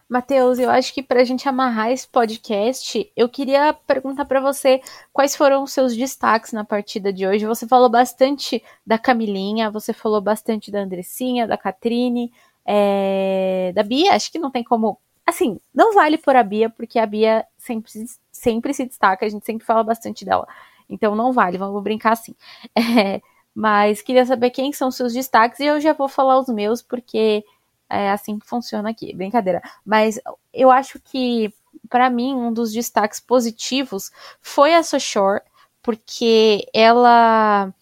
Matheus, 0.09 0.59
eu 0.59 0.69
acho 0.69 0.93
que 0.93 1.03
para 1.03 1.23
a 1.23 1.25
gente 1.25 1.49
amarrar 1.49 1.91
esse 1.91 2.07
podcast, 2.07 3.11
eu 3.17 3.31
queria 3.31 3.73
perguntar 3.73 4.27
para 4.27 4.43
você 4.43 4.83
quais 5.11 5.35
foram 5.35 5.63
os 5.63 5.73
seus 5.73 5.97
destaques 5.97 6.53
na 6.53 6.65
partida 6.65 7.11
de 7.11 7.27
hoje. 7.27 7.47
Você 7.47 7.67
falou 7.67 7.89
bastante 7.89 8.63
da 8.87 8.99
Camilinha, 8.99 9.71
você 9.71 9.95
falou 9.95 10.21
bastante 10.21 10.71
da 10.71 10.81
Andressinha, 10.81 11.47
da 11.47 11.57
Catrine, 11.57 12.31
é, 12.67 13.73
da 13.75 13.83
Bia. 13.83 14.13
Acho 14.13 14.31
que 14.31 14.39
não 14.39 14.51
tem 14.51 14.63
como. 14.63 14.99
Assim, 15.27 15.61
não 15.75 15.95
vale 15.95 16.19
por 16.19 16.35
a 16.37 16.43
Bia, 16.43 16.69
porque 16.69 16.99
a 16.99 17.07
Bia 17.07 17.47
sempre, 17.57 17.93
sempre 18.31 18.75
se 18.75 18.85
destaca, 18.85 19.25
a 19.25 19.29
gente 19.29 19.47
sempre 19.47 19.65
fala 19.65 19.83
bastante 19.85 20.25
dela. 20.25 20.47
Então 20.89 21.15
não 21.15 21.33
vale, 21.33 21.59
vamos 21.59 21.83
brincar 21.83 22.13
assim. 22.13 22.35
É, 22.77 23.21
mas 23.55 24.01
queria 24.03 24.25
saber 24.25 24.51
quem 24.51 24.73
são 24.73 24.91
seus 24.91 25.13
destaques 25.13 25.61
e 25.61 25.67
eu 25.67 25.81
já 25.81 25.93
vou 25.93 26.09
falar 26.09 26.39
os 26.39 26.49
meus, 26.49 26.81
porque 26.83 27.45
é 27.89 28.11
assim 28.11 28.39
que 28.39 28.47
funciona 28.47 28.91
aqui, 28.91 29.15
brincadeira. 29.15 29.63
Mas 29.85 30.19
eu 30.53 30.71
acho 30.71 30.99
que, 31.01 31.53
para 31.89 32.09
mim, 32.11 32.35
um 32.35 32.53
dos 32.53 32.73
destaques 32.73 33.21
positivos 33.21 34.11
foi 34.41 34.75
a 34.75 34.83
Soshore, 34.83 35.43
porque 35.83 36.67
ela 36.73 37.73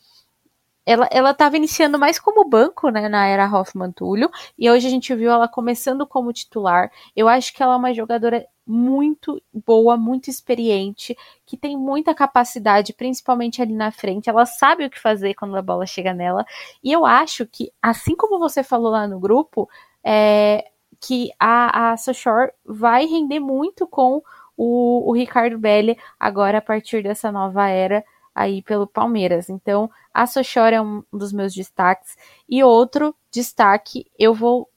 ela, 0.91 1.09
ela 1.13 1.31
estava 1.31 1.57
iniciando 1.57 1.99
mais 1.99 2.19
como 2.19 2.49
banco, 2.49 2.89
né, 2.89 3.09
na 3.09 3.25
era 3.25 3.49
Hoffman 3.49 3.93
Túlio, 3.93 4.29
e 4.59 4.69
hoje 4.69 4.89
a 4.89 4.91
gente 4.91 5.15
viu 5.15 5.31
ela 5.31 5.47
começando 5.47 6.05
como 6.05 6.33
titular. 6.33 6.91
Eu 7.15 7.29
acho 7.29 7.55
que 7.55 7.63
ela 7.63 7.75
é 7.75 7.77
uma 7.77 7.95
jogadora 7.95 8.45
muito 8.67 9.41
boa, 9.53 9.97
muito 9.97 10.29
experiente, 10.29 11.17
que 11.47 11.57
tem 11.57 11.77
muita 11.77 12.13
capacidade, 12.13 12.93
principalmente 12.93 13.63
ali 13.63 13.73
na 13.73 13.93
frente. 13.93 14.29
Ela 14.29 14.45
sabe 14.45 14.85
o 14.85 14.91
que 14.91 14.99
fazer 14.99 15.35
quando 15.35 15.57
a 15.57 15.63
bola 15.63 15.87
chega 15.87 16.13
nela. 16.13 16.45
E 16.83 16.91
eu 16.91 17.07
acho 17.07 17.47
que, 17.47 17.73
assim 17.81 18.17
como 18.17 18.41
você 18.41 18.65
falou 18.65 18.91
lá 18.91 19.07
no 19.07 19.21
grupo, 19.21 19.69
é, 20.05 20.65
que 21.01 21.31
a, 21.39 21.93
a 21.93 21.97
Soshore 21.97 22.51
vai 22.65 23.07
render 23.07 23.39
muito 23.39 23.87
com 23.87 24.23
o, 24.57 25.09
o 25.09 25.13
Ricardo 25.13 25.57
Belli 25.57 25.97
agora 26.19 26.59
a 26.59 26.63
partir 26.63 27.03
dessa 27.03 27.31
nova 27.31 27.69
era 27.69 28.05
aí 28.41 28.63
pelo 28.63 28.87
Palmeiras. 28.87 29.51
Então, 29.51 29.91
a 30.13 30.27
Sochora 30.27 30.77
é 30.77 30.81
um 30.81 31.03
dos 31.13 31.33
meus 31.33 31.55
destaques. 31.55 32.17
E 32.49 32.65
outro 32.65 33.15
destaque 33.31 34.07
eu 34.19 34.33
vou 34.35 34.69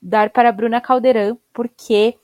dar 0.00 0.30
para 0.30 0.50
a 0.50 0.52
Bruna 0.52 0.80
Caldeirão, 0.80 1.38
porque 1.52 2.18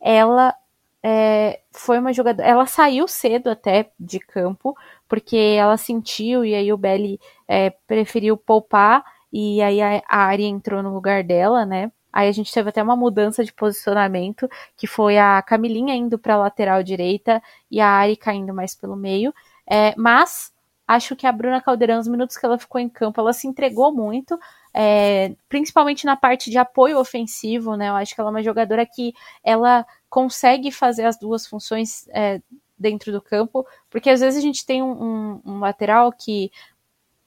ela 0.00 0.54
é, 1.02 1.60
foi 1.72 1.98
uma 1.98 2.12
jogadora. 2.12 2.46
Ela 2.46 2.66
saiu 2.66 3.08
cedo 3.08 3.48
até 3.48 3.90
de 3.98 4.18
campo, 4.18 4.76
porque 5.08 5.36
ela 5.36 5.76
sentiu, 5.76 6.44
e 6.44 6.54
aí 6.54 6.72
o 6.72 6.76
Belli 6.76 7.18
é, 7.46 7.70
preferiu 7.70 8.36
poupar, 8.36 9.04
e 9.32 9.62
aí 9.62 9.80
a, 9.80 10.02
a 10.08 10.24
Ari 10.26 10.44
entrou 10.44 10.82
no 10.82 10.92
lugar 10.92 11.24
dela, 11.24 11.64
né? 11.64 11.90
Aí 12.12 12.28
a 12.28 12.32
gente 12.32 12.52
teve 12.52 12.70
até 12.70 12.82
uma 12.82 12.96
mudança 12.96 13.44
de 13.44 13.52
posicionamento, 13.52 14.48
que 14.76 14.86
foi 14.86 15.18
a 15.18 15.40
Camilinha 15.42 15.94
indo 15.94 16.18
para 16.18 16.34
a 16.34 16.38
lateral 16.38 16.82
direita 16.82 17.42
e 17.70 17.80
a 17.80 17.88
Ari 17.88 18.16
caindo 18.16 18.54
mais 18.54 18.74
pelo 18.74 18.96
meio. 18.96 19.32
É, 19.68 19.94
mas 19.96 20.52
acho 20.86 21.14
que 21.14 21.26
a 21.26 21.32
Bruna 21.32 21.60
Caldeirão, 21.60 21.98
os 21.98 22.08
minutos 22.08 22.38
que 22.38 22.46
ela 22.46 22.58
ficou 22.58 22.80
em 22.80 22.88
campo, 22.88 23.20
ela 23.20 23.34
se 23.34 23.46
entregou 23.46 23.92
muito, 23.92 24.38
é, 24.72 25.34
principalmente 25.48 26.06
na 26.06 26.16
parte 26.16 26.50
de 26.50 26.56
apoio 26.56 26.98
ofensivo, 26.98 27.76
né? 27.76 27.90
Eu 27.90 27.96
acho 27.96 28.14
que 28.14 28.20
ela 28.20 28.30
é 28.30 28.32
uma 28.32 28.42
jogadora 28.42 28.86
que 28.86 29.12
ela 29.44 29.84
consegue 30.08 30.72
fazer 30.72 31.04
as 31.04 31.18
duas 31.18 31.46
funções 31.46 32.08
é, 32.08 32.40
dentro 32.78 33.12
do 33.12 33.20
campo, 33.20 33.66
porque 33.90 34.08
às 34.08 34.20
vezes 34.20 34.38
a 34.38 34.42
gente 34.42 34.64
tem 34.64 34.82
um, 34.82 35.40
um, 35.44 35.58
lateral 35.58 36.10
que 36.10 36.50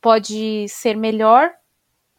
pode 0.02 0.68
ser 0.70 0.98
melhor 0.98 1.52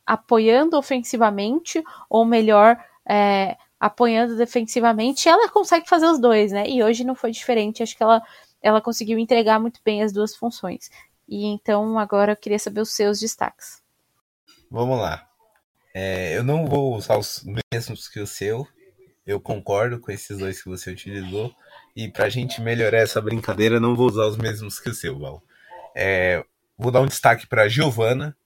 apoiando 0.07 0.77
ofensivamente 0.77 1.83
ou 2.09 2.25
melhor 2.25 2.79
é, 3.09 3.57
apoiando 3.81 4.37
defensivamente, 4.37 5.29
ela 5.29 5.49
consegue 5.49 5.89
fazer 5.89 6.07
os 6.07 6.21
dois, 6.21 6.53
né? 6.53 6.69
E 6.69 6.85
hoje 6.85 7.03
não 7.03 7.17
foi 7.17 7.33
diferente, 7.33 7.83
acho 7.83 7.97
que 7.97 8.03
ela 8.03 8.23
ela 8.63 8.81
conseguiu 8.81 9.19
entregar 9.19 9.59
muito 9.59 9.81
bem 9.85 10.03
as 10.03 10.13
duas 10.13 10.37
funções. 10.37 10.91
E 11.29 11.47
então 11.47 11.99
agora 11.99 12.33
eu 12.33 12.37
queria 12.37 12.59
saber 12.59 12.81
os 12.81 12.95
seus 12.95 13.19
destaques. 13.19 13.83
Vamos 14.71 14.99
lá. 14.99 15.29
É, 15.95 16.37
eu 16.37 16.43
não 16.43 16.67
vou 16.67 16.95
usar 16.97 17.19
os 17.19 17.45
mesmos 17.73 18.09
que 18.09 18.21
o 18.21 18.27
seu. 18.27 18.67
Eu 19.27 19.41
concordo 19.41 20.01
com 20.01 20.11
esses 20.11 20.39
dois 20.39 20.63
que 20.63 20.69
você 20.69 20.91
utilizou. 20.91 21.55
E 21.95 22.09
para 22.09 22.25
a 22.25 22.29
gente 22.29 22.61
melhorar 22.61 22.99
essa 22.99 23.21
brincadeira, 23.21 23.79
não 23.79 23.95
vou 23.95 24.09
usar 24.09 24.27
os 24.27 24.37
mesmos 24.37 24.81
que 24.81 24.89
o 24.89 24.95
seu, 24.95 25.19
Val. 25.19 25.43
É, 25.95 26.45
vou 26.79 26.91
dar 26.91 27.01
um 27.01 27.07
destaque 27.07 27.47
para 27.47 27.69
Giovana. 27.69 28.37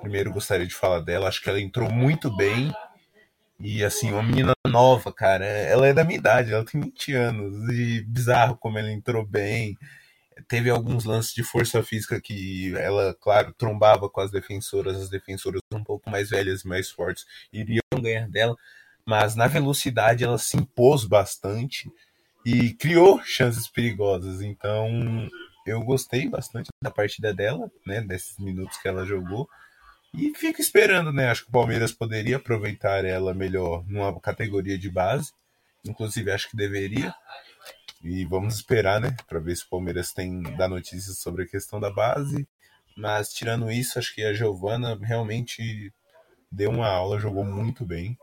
Primeiro 0.00 0.32
gostaria 0.32 0.66
de 0.66 0.74
falar 0.74 1.00
dela. 1.00 1.28
Acho 1.28 1.42
que 1.42 1.50
ela 1.50 1.60
entrou 1.60 1.90
muito 1.90 2.34
bem. 2.36 2.72
E 3.60 3.84
assim, 3.84 4.12
uma 4.12 4.22
menina 4.22 4.54
nova, 4.66 5.12
cara. 5.12 5.44
Ela 5.44 5.88
é 5.88 5.92
da 5.94 6.04
minha 6.04 6.18
idade, 6.18 6.52
ela 6.52 6.64
tem 6.64 6.80
20 6.80 7.12
anos. 7.14 7.68
E 7.70 8.02
bizarro 8.02 8.56
como 8.56 8.78
ela 8.78 8.90
entrou 8.90 9.26
bem. 9.26 9.76
Teve 10.48 10.70
alguns 10.70 11.04
lances 11.04 11.34
de 11.34 11.42
força 11.42 11.82
física 11.82 12.20
que 12.20 12.74
ela, 12.76 13.14
claro, 13.20 13.52
trombava 13.58 14.08
com 14.08 14.20
as 14.20 14.30
defensoras. 14.30 14.96
As 14.96 15.10
defensoras 15.10 15.60
um 15.72 15.82
pouco 15.82 16.08
mais 16.10 16.30
velhas 16.30 16.62
e 16.62 16.68
mais 16.68 16.90
fortes 16.90 17.26
iriam 17.52 17.82
ganhar 18.00 18.28
dela. 18.28 18.56
Mas 19.04 19.34
na 19.34 19.46
velocidade 19.48 20.24
ela 20.24 20.38
se 20.38 20.56
impôs 20.56 21.04
bastante 21.04 21.90
e 22.46 22.74
criou 22.74 23.20
chances 23.24 23.68
perigosas. 23.68 24.40
Então 24.42 25.28
eu 25.66 25.82
gostei 25.82 26.28
bastante 26.28 26.68
da 26.82 26.90
partida 26.90 27.34
dela, 27.34 27.70
né? 27.86 28.00
Desses 28.02 28.38
minutos 28.38 28.78
que 28.78 28.88
ela 28.88 29.04
jogou. 29.04 29.48
E 30.14 30.34
fico 30.34 30.60
esperando, 30.60 31.12
né? 31.12 31.30
Acho 31.30 31.44
que 31.44 31.50
o 31.50 31.52
Palmeiras 31.52 31.92
poderia 31.92 32.36
aproveitar 32.36 33.04
ela 33.04 33.34
melhor 33.34 33.84
numa 33.86 34.18
categoria 34.20 34.78
de 34.78 34.90
base. 34.90 35.32
Inclusive, 35.84 36.30
acho 36.30 36.50
que 36.50 36.56
deveria. 36.56 37.14
E 38.02 38.24
vamos 38.24 38.54
esperar, 38.56 39.00
né? 39.00 39.16
Para 39.28 39.38
ver 39.38 39.56
se 39.56 39.64
o 39.64 39.68
Palmeiras 39.68 40.12
tem 40.12 40.42
dá 40.56 40.68
notícias 40.68 41.18
sobre 41.18 41.44
a 41.44 41.48
questão 41.48 41.78
da 41.78 41.90
base. 41.90 42.46
Mas 42.96 43.32
tirando 43.32 43.70
isso, 43.70 43.98
acho 43.98 44.14
que 44.14 44.24
a 44.24 44.32
Giovana 44.32 44.98
realmente 45.00 45.92
deu 46.50 46.70
uma 46.70 46.88
aula, 46.88 47.18
jogou 47.18 47.44
muito 47.44 47.84
bem. 47.84 48.18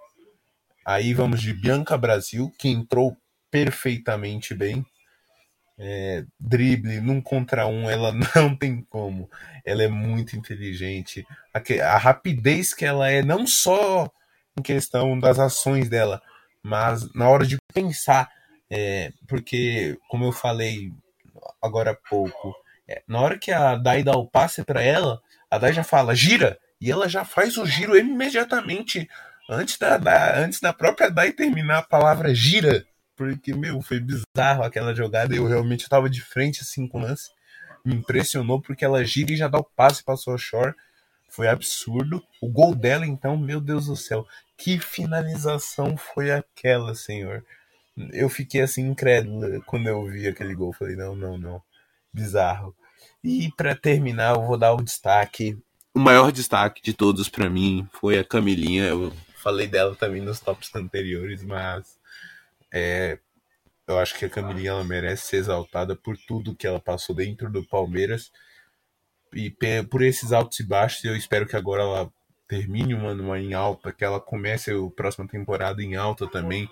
Aí 0.86 1.14
vamos 1.14 1.42
de 1.42 1.54
Bianca 1.54 1.98
Brasil, 1.98 2.52
que 2.58 2.68
entrou 2.68 3.16
perfeitamente 3.50 4.54
bem 4.54 4.86
é, 5.78 6.24
drible, 6.40 7.02
num 7.02 7.22
contra 7.22 7.68
um, 7.68 7.90
ela 7.90 8.14
não 8.36 8.56
tem 8.56 8.82
como. 8.90 9.30
Ela 9.66 9.84
é 9.84 9.88
muito 9.88 10.36
inteligente. 10.36 11.26
A, 11.54 11.62
a, 11.94 11.98
rapidez 11.98 12.74
que 12.74 12.86
ela 12.86 13.10
é, 13.10 13.22
não 13.22 13.46
só 13.46 14.10
em 14.58 14.62
questão 14.62 15.20
das 15.20 15.40
ações 15.40 15.90
dela, 15.90 16.22
mas 16.64 17.14
na 17.14 17.30
hora 17.30 17.46
de 17.46 17.58
pensar. 17.74 18.30
É, 18.68 19.12
porque, 19.28 19.96
como 20.10 20.26
eu 20.26 20.32
falei 20.32 20.92
agora 21.62 21.92
há 21.92 22.10
pouco, 22.10 22.56
é, 22.88 23.04
na 23.08 23.22
hora 23.22 23.38
que 23.38 23.52
a 23.52 23.76
Dai 23.76 24.02
dá 24.02 24.14
o 24.14 24.28
passe 24.28 24.64
para 24.64 24.82
ela, 24.82 25.22
a 25.52 25.60
Dai 25.60 25.72
já 25.72 25.84
fala, 25.84 26.16
gira! 26.16 26.58
e 26.80 26.92
ela 26.92 27.08
já 27.08 27.24
faz 27.24 27.58
o 27.58 27.66
giro 27.66 27.98
imediatamente 27.98 29.10
antes 29.50 29.78
da, 29.78 29.98
da 29.98 30.38
antes 30.40 30.60
da 30.60 30.74
própria 30.74 31.10
Dai 31.10 31.32
terminar 31.32 31.80
a 31.80 31.84
palavra 31.84 32.34
gira. 32.34 32.86
Porque, 33.16 33.54
meu, 33.54 33.82
foi 33.82 34.00
bizarro 34.00 34.64
aquela 34.64 34.94
jogada. 34.94 35.36
Eu 35.36 35.48
realmente 35.48 35.84
estava 35.84 36.10
de 36.10 36.22
frente 36.22 36.62
assim 36.62 36.88
com 36.88 37.00
o 37.00 37.02
lance. 37.02 37.30
Me 37.84 37.96
impressionou 37.96 38.62
porque 38.62 38.84
ela 38.84 39.04
gira 39.04 39.32
e 39.32 39.38
já 39.38 39.48
dá 39.48 39.60
o 39.60 39.64
passe 39.64 40.04
para 40.04 40.16
o 40.16 40.38
Shore. 40.38 40.74
Foi 41.30 41.48
absurdo. 41.48 42.24
O 42.42 42.50
gol 42.50 42.76
dela, 42.76 43.06
então, 43.06 43.38
meu 43.38 43.62
Deus 43.62 43.88
do 43.88 43.96
céu. 43.96 44.26
Que 44.58 44.80
finalização 44.80 45.98
foi 45.98 46.32
aquela, 46.32 46.96
senhor? 46.96 47.44
Eu 48.12 48.30
fiquei 48.30 48.62
assim 48.62 48.88
incrédulo 48.90 49.62
quando 49.66 49.88
eu 49.88 50.06
vi 50.06 50.28
aquele 50.28 50.54
gol. 50.54 50.74
Falei, 50.74 50.96
não, 50.96 51.16
não, 51.16 51.38
não. 51.38 51.62
Bizarro. 52.12 52.76
E 53.24 53.52
para 53.56 53.76
terminar, 53.76 54.36
eu 54.36 54.46
vou 54.46 54.58
dar 54.58 54.74
o 54.74 54.84
destaque. 54.84 55.58
O 55.94 56.00
maior 56.00 56.32
destaque 56.32 56.82
de 56.82 56.94
todos 56.94 57.30
para 57.30 57.50
mim 57.50 57.88
foi 57.94 58.20
a 58.20 58.24
Camilinha. 58.24 58.86
Eu 58.86 59.14
falei 59.42 59.68
dela 59.68 59.96
também 59.96 60.22
nos 60.22 60.40
tops 60.40 60.74
anteriores, 60.76 61.44
mas 61.44 61.98
é, 62.78 63.18
eu 63.88 63.98
acho 63.98 64.20
que 64.20 64.26
a 64.26 64.30
Camilinha 64.30 64.72
ela 64.72 64.84
merece 64.84 65.28
ser 65.28 65.38
exaltada 65.38 65.96
por 65.96 66.18
tudo 66.18 66.56
que 66.56 66.68
ela 66.68 66.80
passou 66.80 67.16
dentro 67.16 67.50
do 67.50 67.64
Palmeiras 67.64 68.34
e 69.34 69.50
por 69.90 70.02
esses 70.02 70.34
altos 70.34 70.60
e 70.60 70.64
baixos. 70.64 71.06
Eu 71.06 71.16
espero 71.16 71.48
que 71.48 71.56
agora 71.56 71.84
ela 71.84 72.14
termine 72.50 72.94
um 72.94 73.08
ano 73.08 73.34
em 73.38 73.54
alta, 73.54 73.94
que 73.94 74.04
ela 74.04 74.20
comece 74.20 74.72
a 74.72 74.90
próxima 74.94 75.26
temporada 75.26 75.82
em 75.82 75.96
alta 75.96 76.28
também, 76.28 76.70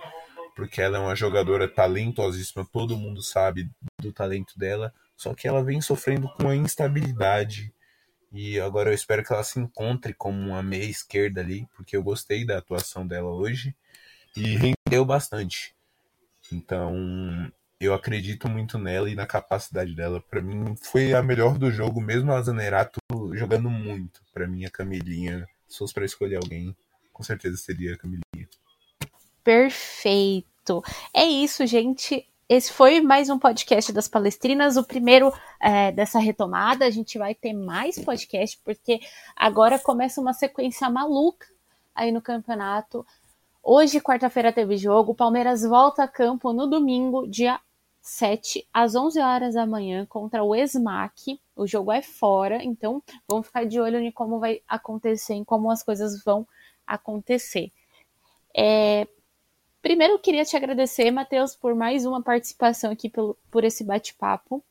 porque 0.57 0.81
ela 0.81 0.97
é 0.97 0.99
uma 0.99 1.15
jogadora 1.15 1.69
talentosíssima, 1.69 2.67
todo 2.69 2.97
mundo 2.97 3.21
sabe 3.23 3.69
do 3.97 4.11
talento 4.11 4.59
dela, 4.59 4.93
só 5.15 5.33
que 5.33 5.47
ela 5.47 5.63
vem 5.63 5.79
sofrendo 5.79 6.27
com 6.35 6.49
a 6.49 6.55
instabilidade. 6.55 7.73
E 8.29 8.59
agora 8.59 8.89
eu 8.89 8.93
espero 8.93 9.23
que 9.23 9.31
ela 9.31 9.43
se 9.43 9.57
encontre 9.57 10.13
como 10.13 10.37
uma 10.37 10.61
meia 10.61 10.83
esquerda 10.83 11.39
ali, 11.39 11.65
porque 11.75 11.95
eu 11.95 12.03
gostei 12.03 12.45
da 12.45 12.57
atuação 12.57 13.07
dela 13.07 13.29
hoje 13.29 13.73
e 14.35 14.57
rendeu 14.57 15.05
bastante. 15.05 15.73
Então, 16.53 17.51
eu 17.79 17.93
acredito 17.93 18.47
muito 18.47 18.77
nela 18.77 19.09
e 19.09 19.15
na 19.15 19.25
capacidade 19.25 19.93
dela. 19.93 20.21
Para 20.21 20.41
mim, 20.41 20.75
foi 20.81 21.13
a 21.13 21.21
melhor 21.21 21.57
do 21.57 21.71
jogo, 21.71 21.99
mesmo 21.99 22.31
a 22.31 22.41
Zanerato 22.41 22.99
jogando 23.33 23.69
muito. 23.69 24.21
Para 24.33 24.47
mim, 24.47 24.65
a 24.65 24.69
Camilinha, 24.69 25.47
se 25.67 25.79
fosse 25.79 25.93
para 25.93 26.05
escolher 26.05 26.37
alguém, 26.37 26.75
com 27.11 27.23
certeza 27.23 27.57
seria 27.57 27.93
a 27.93 27.97
Camilinha. 27.97 28.47
Perfeito. 29.43 30.81
É 31.13 31.25
isso, 31.25 31.65
gente. 31.67 32.27
Esse 32.47 32.71
foi 32.71 33.01
mais 33.01 33.29
um 33.29 33.39
podcast 33.39 33.91
das 33.91 34.07
Palestrinas, 34.07 34.77
o 34.77 34.83
primeiro 34.83 35.33
é, 35.59 35.91
dessa 35.91 36.19
retomada. 36.19 36.85
A 36.85 36.89
gente 36.89 37.17
vai 37.17 37.33
ter 37.33 37.53
mais 37.53 37.97
podcast, 37.97 38.59
porque 38.63 38.99
agora 39.35 39.79
começa 39.79 40.21
uma 40.21 40.33
sequência 40.33 40.89
maluca 40.89 41.47
aí 41.95 42.11
no 42.11 42.21
campeonato. 42.21 43.05
Hoje, 43.65 44.01
quarta-feira, 44.01 44.51
teve 44.51 44.75
jogo. 44.75 45.15
Palmeiras 45.15 45.61
volta 45.63 46.03
a 46.03 46.07
campo 46.07 46.51
no 46.51 46.67
domingo, 46.67 47.25
dia 47.25 47.61
7, 48.01 48.67
às 48.73 48.93
11 48.93 49.21
horas 49.21 49.53
da 49.53 49.65
manhã, 49.65 50.05
contra 50.05 50.43
o 50.43 50.53
Esmac. 50.53 51.39
O 51.55 51.65
jogo 51.65 51.89
é 51.89 52.01
fora, 52.01 52.61
então 52.61 53.01
vamos 53.25 53.47
ficar 53.47 53.65
de 53.65 53.79
olho 53.79 53.99
em 53.99 54.11
como 54.11 54.37
vai 54.37 54.61
acontecer, 54.67 55.35
em 55.35 55.45
como 55.45 55.71
as 55.71 55.81
coisas 55.81 56.21
vão 56.25 56.45
acontecer. 56.85 57.71
É... 58.53 59.07
Primeiro, 59.81 60.15
eu 60.15 60.19
queria 60.19 60.43
te 60.43 60.57
agradecer, 60.57 61.09
Matheus, 61.09 61.55
por 61.55 61.73
mais 61.73 62.05
uma 62.05 62.21
participação 62.21 62.91
aqui 62.91 63.09
pelo, 63.09 63.37
por 63.49 63.63
esse 63.63 63.81
bate-papo. 63.85 64.61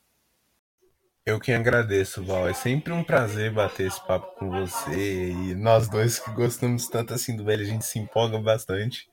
Eu 1.25 1.39
que 1.39 1.53
agradeço, 1.53 2.21
Val. 2.21 2.49
É 2.49 2.53
sempre 2.53 2.91
um 2.91 3.01
prazer 3.01 3.49
bater 3.53 3.87
esse 3.87 4.05
papo 4.05 4.35
com 4.37 4.49
você. 4.49 5.31
E 5.31 5.55
nós 5.55 5.87
dois 5.87 6.19
que 6.19 6.29
gostamos 6.31 6.89
tanto 6.89 7.13
assim 7.13 7.35
do 7.35 7.45
Belly, 7.45 7.63
a 7.63 7.65
gente 7.65 7.85
se 7.85 7.97
empolga 7.97 8.37
bastante. 8.39 9.09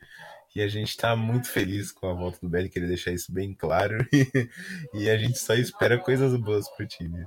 E 0.54 0.60
a 0.60 0.66
gente 0.66 0.96
tá 0.96 1.14
muito 1.14 1.48
feliz 1.48 1.92
com 1.92 2.08
a 2.08 2.12
volta 2.12 2.38
do 2.42 2.48
Belly, 2.48 2.68
queria 2.68 2.88
deixar 2.88 3.12
isso 3.12 3.32
bem 3.32 3.54
claro. 3.54 4.04
e 4.92 5.08
a 5.08 5.16
gente 5.16 5.38
só 5.38 5.54
espera 5.54 5.98
coisas 5.98 6.34
boas 6.40 6.68
pro 6.70 6.84
time. 6.84 7.24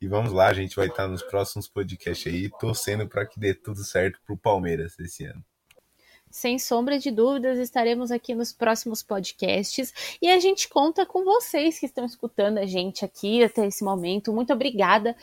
E 0.00 0.08
vamos 0.08 0.32
lá, 0.32 0.48
a 0.48 0.54
gente 0.54 0.76
vai 0.76 0.86
estar 0.88 1.06
nos 1.06 1.22
próximos 1.22 1.68
podcasts 1.68 2.32
aí, 2.32 2.48
torcendo 2.58 3.06
para 3.06 3.26
que 3.26 3.38
dê 3.38 3.52
tudo 3.52 3.84
certo 3.84 4.18
pro 4.24 4.36
Palmeiras 4.36 4.98
esse 4.98 5.26
ano. 5.26 5.44
Sem 6.32 6.58
sombra 6.58 6.98
de 6.98 7.10
dúvidas, 7.10 7.58
estaremos 7.58 8.10
aqui 8.10 8.34
nos 8.34 8.54
próximos 8.54 9.02
podcasts 9.02 10.16
e 10.20 10.30
a 10.30 10.40
gente 10.40 10.66
conta 10.66 11.04
com 11.04 11.24
vocês 11.24 11.78
que 11.78 11.84
estão 11.84 12.06
escutando 12.06 12.56
a 12.56 12.64
gente 12.64 13.04
aqui 13.04 13.44
até 13.44 13.66
esse 13.66 13.84
momento. 13.84 14.32
Muito 14.32 14.50
obrigada 14.50 15.14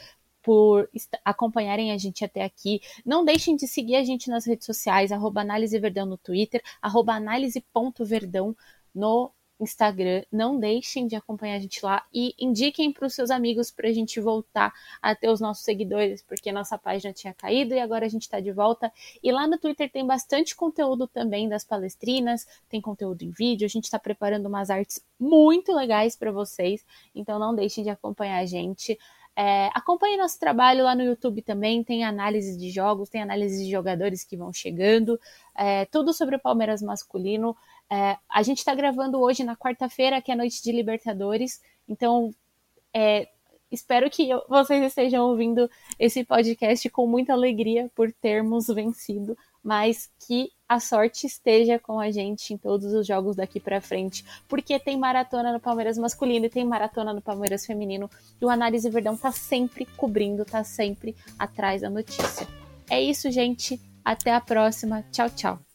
por 0.43 0.87
acompanharem 1.25 1.91
a 1.91 1.97
gente 1.97 2.23
até 2.23 2.43
aqui. 2.43 2.79
Não 3.03 3.25
deixem 3.25 3.55
de 3.55 3.67
seguir 3.67 3.95
a 3.95 4.03
gente 4.03 4.29
nas 4.29 4.45
redes 4.45 4.67
sociais, 4.67 5.11
arroba 5.11 5.41
Análise 5.41 5.79
Verdão 5.79 6.05
no 6.05 6.17
Twitter, 6.17 6.61
arroba 6.79 7.13
análise.verdão 7.15 8.55
no 8.93 9.31
Instagram. 9.59 10.23
Não 10.31 10.59
deixem 10.59 11.07
de 11.07 11.15
acompanhar 11.15 11.55
a 11.55 11.59
gente 11.59 11.83
lá 11.83 12.05
e 12.13 12.33
indiquem 12.39 12.91
para 12.91 13.05
os 13.05 13.13
seus 13.13 13.29
amigos 13.29 13.71
para 13.71 13.89
a 13.89 13.91
gente 13.91 14.19
voltar 14.19 14.73
a 15.01 15.13
ter 15.15 15.29
os 15.29 15.39
nossos 15.39 15.63
seguidores, 15.63 16.21
porque 16.21 16.51
nossa 16.51 16.77
página 16.77 17.13
tinha 17.13 17.33
caído 17.33 17.73
e 17.73 17.79
agora 17.79 18.05
a 18.05 18.09
gente 18.09 18.23
está 18.23 18.39
de 18.39 18.51
volta. 18.51 18.91
E 19.21 19.31
lá 19.31 19.47
no 19.47 19.57
Twitter 19.57 19.91
tem 19.91 20.05
bastante 20.05 20.55
conteúdo 20.55 21.07
também 21.07 21.49
das 21.49 21.63
palestrinas, 21.63 22.47
tem 22.69 22.81
conteúdo 22.81 23.23
em 23.23 23.31
vídeo. 23.31 23.65
A 23.65 23.69
gente 23.69 23.85
está 23.85 23.99
preparando 23.99 24.47
umas 24.47 24.69
artes 24.69 25.03
muito 25.19 25.73
legais 25.73 26.15
para 26.15 26.31
vocês, 26.31 26.85
então 27.13 27.37
não 27.37 27.53
deixem 27.53 27.83
de 27.83 27.89
acompanhar 27.89 28.39
a 28.39 28.45
gente. 28.45 28.97
É, 29.41 29.69
acompanhe 29.73 30.17
nosso 30.17 30.37
trabalho 30.37 30.83
lá 30.83 30.93
no 30.93 31.01
YouTube 31.01 31.41
também, 31.41 31.81
tem 31.81 32.03
análise 32.03 32.57
de 32.57 32.69
jogos, 32.69 33.07
tem 33.07 33.21
análise 33.21 33.63
de 33.63 33.71
jogadores 33.71 34.21
que 34.21 34.35
vão 34.35 34.51
chegando, 34.51 35.17
é, 35.55 35.85
tudo 35.85 36.11
sobre 36.11 36.35
o 36.35 36.39
Palmeiras 36.39 36.81
masculino. 36.81 37.55
É, 37.91 38.17
a 38.29 38.43
gente 38.43 38.59
está 38.59 38.75
gravando 38.75 39.19
hoje 39.19 39.43
na 39.43 39.55
quarta-feira, 39.55 40.21
que 40.21 40.31
é 40.31 40.35
noite 40.35 40.61
de 40.61 40.71
Libertadores, 40.71 41.59
então 41.87 42.33
é, 42.93 43.27
espero 43.71 44.09
que 44.09 44.29
vocês 44.47 44.83
estejam 44.83 45.25
ouvindo 45.27 45.69
esse 45.97 46.23
podcast 46.23 46.87
com 46.89 47.07
muita 47.07 47.33
alegria 47.33 47.89
por 47.95 48.11
termos 48.11 48.67
vencido, 48.67 49.35
mas 49.63 50.09
que 50.27 50.51
a 50.67 50.79
sorte 50.79 51.25
esteja 51.25 51.79
com 51.79 51.99
a 51.99 52.11
gente 52.11 52.53
em 52.53 52.57
todos 52.57 52.93
os 52.93 53.07
jogos 53.07 53.35
daqui 53.35 53.59
para 53.59 53.81
frente, 53.81 54.23
porque 54.47 54.79
tem 54.79 54.95
maratona 54.95 55.51
no 55.51 55.59
Palmeiras 55.59 55.97
masculino 55.97 56.45
e 56.45 56.49
tem 56.49 56.63
maratona 56.63 57.11
no 57.11 57.21
Palmeiras 57.21 57.65
feminino, 57.65 58.09
e 58.39 58.45
o 58.45 58.49
Análise 58.49 58.89
Verdão 58.89 59.17
tá 59.17 59.31
sempre 59.31 59.85
cobrindo, 59.97 60.45
tá 60.45 60.63
sempre 60.63 61.15
atrás 61.39 61.81
da 61.81 61.89
notícia. 61.89 62.47
É 62.89 63.01
isso, 63.01 63.29
gente. 63.31 63.79
Até 64.03 64.33
a 64.33 64.41
próxima. 64.41 65.03
Tchau, 65.11 65.29
tchau. 65.29 65.68